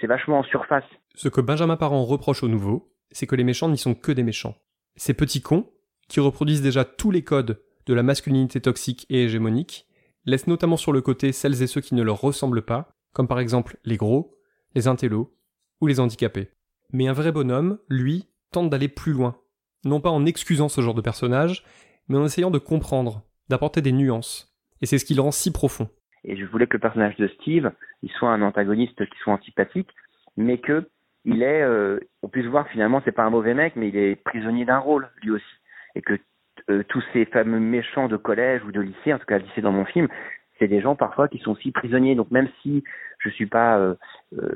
c'est 0.00 0.06
vachement 0.06 0.38
en 0.38 0.44
surface. 0.44 0.84
Ce 1.14 1.28
que 1.28 1.40
Benjamin 1.40 1.76
Parent 1.76 2.04
reproche 2.04 2.42
au 2.42 2.48
nouveau, 2.48 2.92
c'est 3.10 3.26
que 3.26 3.36
les 3.36 3.44
méchants 3.44 3.68
n'y 3.68 3.78
sont 3.78 3.94
que 3.94 4.12
des 4.12 4.22
méchants. 4.22 4.54
Ces 4.96 5.14
petits 5.14 5.42
cons, 5.42 5.66
qui 6.08 6.20
reproduisent 6.20 6.62
déjà 6.62 6.84
tous 6.84 7.10
les 7.10 7.22
codes 7.22 7.60
de 7.86 7.94
la 7.94 8.02
masculinité 8.02 8.60
toxique 8.60 9.06
et 9.10 9.24
hégémonique, 9.24 9.86
laissent 10.26 10.46
notamment 10.46 10.76
sur 10.76 10.92
le 10.92 11.00
côté 11.00 11.32
celles 11.32 11.62
et 11.62 11.66
ceux 11.66 11.80
qui 11.80 11.94
ne 11.94 12.02
leur 12.02 12.20
ressemblent 12.20 12.62
pas, 12.62 12.88
comme 13.12 13.28
par 13.28 13.40
exemple 13.40 13.76
les 13.84 13.96
gros, 13.96 14.38
les 14.74 14.88
intellos 14.88 15.34
ou 15.80 15.86
les 15.86 16.00
handicapés. 16.00 16.50
Mais 16.92 17.08
un 17.08 17.12
vrai 17.12 17.32
bonhomme, 17.32 17.78
lui, 17.88 18.28
tente 18.52 18.70
d'aller 18.70 18.88
plus 18.88 19.12
loin, 19.12 19.36
non 19.84 20.00
pas 20.00 20.10
en 20.10 20.26
excusant 20.26 20.68
ce 20.68 20.80
genre 20.80 20.94
de 20.94 21.00
personnage, 21.00 21.64
mais 22.08 22.18
en 22.18 22.24
essayant 22.24 22.50
de 22.50 22.58
comprendre, 22.58 23.22
d'apporter 23.48 23.82
des 23.82 23.92
nuances. 23.92 24.54
Et 24.80 24.86
c'est 24.86 24.98
ce 24.98 25.04
qui 25.04 25.14
le 25.14 25.22
rend 25.22 25.30
si 25.30 25.52
profond. 25.52 25.88
Et 26.24 26.36
je 26.36 26.44
voulais 26.46 26.66
que 26.66 26.76
le 26.76 26.80
personnage 26.80 27.16
de 27.16 27.28
Steve, 27.28 27.70
il 28.02 28.10
soit 28.10 28.30
un 28.30 28.42
antagoniste 28.42 29.04
qui 29.04 29.18
soit 29.18 29.34
antipathique, 29.34 29.90
mais 30.36 30.58
que 30.58 30.88
il 31.24 31.42
est, 31.42 31.62
euh, 31.62 31.98
on 32.22 32.28
puisse 32.28 32.46
voir 32.46 32.68
finalement 32.68 33.00
c'est 33.04 33.12
pas 33.12 33.24
un 33.24 33.30
mauvais 33.30 33.54
mec, 33.54 33.74
mais 33.76 33.88
il 33.88 33.96
est 33.96 34.16
prisonnier 34.16 34.64
d'un 34.64 34.78
rôle 34.78 35.08
lui 35.22 35.30
aussi, 35.30 35.44
et 35.94 36.02
que 36.02 36.18
euh, 36.70 36.82
tous 36.88 37.02
ces 37.12 37.24
fameux 37.26 37.60
méchants 37.60 38.08
de 38.08 38.16
collège 38.16 38.62
ou 38.64 38.72
de 38.72 38.80
lycée, 38.80 39.12
en 39.12 39.18
tout 39.18 39.26
cas 39.26 39.38
lycée 39.38 39.62
dans 39.62 39.72
mon 39.72 39.84
film, 39.84 40.08
c'est 40.58 40.68
des 40.68 40.80
gens 40.80 40.96
parfois 40.96 41.28
qui 41.28 41.38
sont 41.38 41.52
aussi 41.52 41.72
prisonniers. 41.72 42.14
Donc 42.14 42.30
même 42.30 42.48
si 42.62 42.84
je 43.18 43.30
suis 43.30 43.46
pas, 43.46 43.96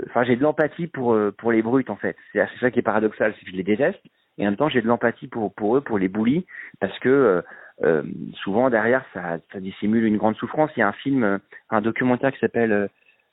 enfin 0.06 0.20
euh, 0.20 0.24
j'ai 0.24 0.36
de 0.36 0.42
l'empathie 0.42 0.86
pour 0.86 1.18
pour 1.38 1.52
les 1.52 1.62
brutes 1.62 1.90
en 1.90 1.96
fait. 1.96 2.16
C'est 2.32 2.46
ça 2.60 2.70
qui 2.70 2.78
est 2.78 2.82
paradoxal, 2.82 3.34
c'est 3.38 3.44
que 3.44 3.50
je 3.50 3.56
les 3.56 3.62
déteste, 3.62 4.00
et 4.36 4.42
en 4.42 4.50
même 4.50 4.56
temps 4.56 4.68
j'ai 4.68 4.82
de 4.82 4.86
l'empathie 4.86 5.26
pour 5.26 5.54
pour 5.54 5.76
eux, 5.76 5.80
pour 5.80 5.98
les 5.98 6.08
bullies, 6.08 6.46
parce 6.80 6.98
que 6.98 7.42
euh, 7.84 8.02
souvent 8.42 8.70
derrière 8.70 9.04
ça, 9.14 9.38
ça 9.52 9.60
dissimule 9.60 10.04
une 10.04 10.16
grande 10.16 10.36
souffrance. 10.36 10.70
Il 10.76 10.80
y 10.80 10.82
a 10.82 10.88
un 10.88 10.92
film, 10.92 11.38
un 11.70 11.80
documentaire 11.80 12.32
qui 12.32 12.38
s'appelle 12.38 12.88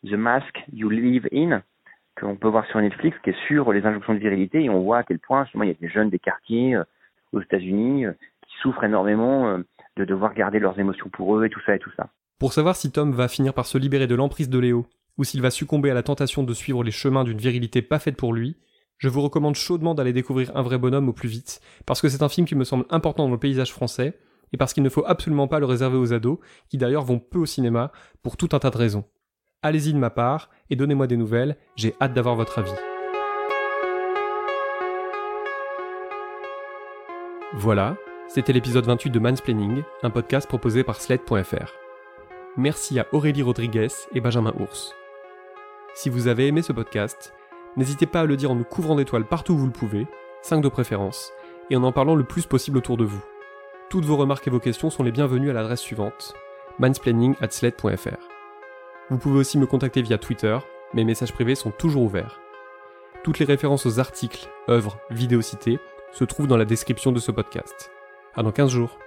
The 0.06 0.14
Mask 0.14 0.64
You 0.74 0.90
Live 0.90 1.28
In 1.34 1.62
qu'on 2.20 2.38
peut 2.38 2.48
voir 2.48 2.66
sur 2.68 2.80
Netflix, 2.80 3.18
qui 3.24 3.32
est 3.32 3.48
sur 3.48 3.74
les 3.74 3.86
injonctions 3.86 4.14
de 4.14 4.20
virilité, 4.20 4.64
et 4.64 4.70
on 4.70 4.82
voit 4.82 5.00
à 5.00 5.04
quel 5.04 5.20
point 5.20 5.44
justement 5.44 5.66
il 5.66 5.68
y 5.68 5.74
a 5.74 5.78
des 5.82 5.90
jeunes 5.90 6.10
des 6.10 6.20
quartiers 6.20 6.78
aux 7.34 7.42
États-Unis 7.42 8.06
qui 8.48 8.58
souffrent 8.62 8.86
énormément 8.86 9.60
de 9.98 10.06
devoir 10.06 10.34
garder 10.34 10.60
leurs 10.60 10.80
émotions 10.80 11.10
pour 11.10 11.38
eux 11.38 11.46
et 11.46 11.50
tout 11.50 11.60
ça 11.66 11.76
et 11.76 11.80
tout 11.80 11.92
ça. 11.98 12.08
Pour 12.40 12.54
savoir 12.54 12.76
si 12.76 12.92
Tom 12.92 13.12
va 13.12 13.28
finir 13.28 13.54
par 13.54 13.66
se 13.66 13.78
libérer 13.78 14.08
de 14.08 14.16
l'emprise 14.16 14.50
de 14.50 14.60
Léo, 14.60 14.86
ou 15.18 15.24
s'il 15.24 15.42
va 15.42 15.50
succomber 15.50 15.90
à 15.90 15.94
la 15.94 16.04
tentation 16.04 16.44
de 16.44 16.54
suivre 16.54 16.84
les 16.84 16.92
chemins 16.92 17.24
d'une 17.24 17.38
virilité 17.38 17.82
pas 17.82 18.00
faite 18.00 18.18
pour 18.18 18.34
lui, 18.34 18.58
je 18.98 19.10
vous 19.10 19.22
recommande 19.22 19.56
chaudement 19.56 19.94
d'aller 19.94 20.14
découvrir 20.14 20.56
Un 20.56 20.62
vrai 20.62 20.78
bonhomme 20.78 21.10
au 21.10 21.14
plus 21.14 21.30
vite, 21.30 21.62
parce 21.86 22.02
que 22.02 22.10
c'est 22.10 22.24
un 22.24 22.30
film 22.30 22.46
qui 22.46 22.56
me 22.56 22.64
semble 22.64 22.86
important 22.90 23.26
dans 23.26 23.32
le 23.32 23.40
paysage 23.40 23.72
français, 23.72 24.18
et 24.54 24.58
parce 24.58 24.74
qu'il 24.74 24.84
ne 24.84 24.90
faut 24.90 25.04
absolument 25.06 25.48
pas 25.48 25.60
le 25.60 25.66
réserver 25.66 25.98
aux 25.98 26.14
ados, 26.14 26.40
qui 26.70 26.78
d'ailleurs 26.78 27.04
vont 27.04 27.20
peu 27.20 27.40
au 27.40 27.46
cinéma, 27.46 27.92
pour 28.24 28.38
tout 28.38 28.50
un 28.54 28.60
tas 28.60 28.70
de 28.70 28.78
raisons. 28.78 29.06
Allez-y 29.62 29.94
de 29.94 29.98
ma 29.98 30.10
part, 30.10 30.50
et 30.70 30.76
donnez-moi 30.76 31.08
des 31.08 31.18
nouvelles, 31.18 31.58
j'ai 31.76 31.96
hâte 32.02 32.14
d'avoir 32.14 32.36
votre 32.36 32.60
avis. 32.60 32.72
Voilà, 37.54 37.96
c'était 38.28 38.54
l'épisode 38.54 38.86
28 38.86 39.12
de 39.12 39.20
Mansplaining, 39.20 39.84
un 40.04 40.10
podcast 40.10 40.48
proposé 40.48 40.84
par 40.84 41.00
Sled.fr. 41.00 41.74
Merci 42.58 43.00
à 43.00 43.08
Aurélie 43.12 43.44
Rodriguez 43.44 43.88
et 44.14 44.22
Benjamin 44.22 44.54
Ours. 44.60 44.94
Si 45.94 46.10
vous 46.10 46.28
avez 46.28 46.48
aimé 46.48 46.62
ce 46.62 46.74
podcast, 46.74 47.34
n'hésitez 47.78 48.06
pas 48.06 48.22
à 48.22 48.26
le 48.26 48.36
dire 48.36 48.52
en 48.52 48.56
nous 48.56 48.64
couvrant 48.64 48.96
d'étoiles 48.96 49.26
partout 49.26 49.54
où 49.54 49.58
vous 49.58 49.68
le 49.68 49.72
pouvez, 49.72 50.06
5 50.42 50.62
de 50.62 50.70
préférence, 50.70 51.32
et 51.70 51.76
en 51.76 51.84
en 51.84 51.92
parlant 51.92 52.16
le 52.16 52.24
plus 52.24 52.46
possible 52.46 52.78
autour 52.78 52.98
de 52.98 53.06
vous. 53.06 53.24
Toutes 53.90 54.06
vos 54.06 54.18
remarques 54.18 54.48
et 54.48 54.52
vos 54.52 54.60
questions 54.60 54.90
sont 54.90 55.04
les 55.04 55.12
bienvenues 55.12 55.50
à 55.50 55.54
l'adresse 55.54 55.82
suivante 55.82 56.34
mansplaining@sled.fr. 56.80 58.18
Vous 59.10 59.18
pouvez 59.18 59.40
aussi 59.40 59.58
me 59.58 59.66
contacter 59.66 60.02
via 60.02 60.18
Twitter, 60.18 60.58
mes 60.94 61.04
messages 61.04 61.34
privés 61.34 61.56
sont 61.56 61.72
toujours 61.72 62.04
ouverts. 62.04 62.40
Toutes 63.24 63.40
les 63.40 63.46
références 63.46 63.86
aux 63.86 64.00
articles, 64.00 64.50
œuvres, 64.70 64.98
vidéos 65.10 65.42
citées 65.42 65.80
se 66.12 66.24
trouvent 66.24 66.48
dans 66.48 66.58
la 66.58 66.66
description 66.66 67.12
de 67.12 67.20
ce 67.20 67.32
podcast. 67.32 67.92
À 68.36 68.44
dans 68.44 68.52
15 68.52 68.72
jours. 68.72 68.98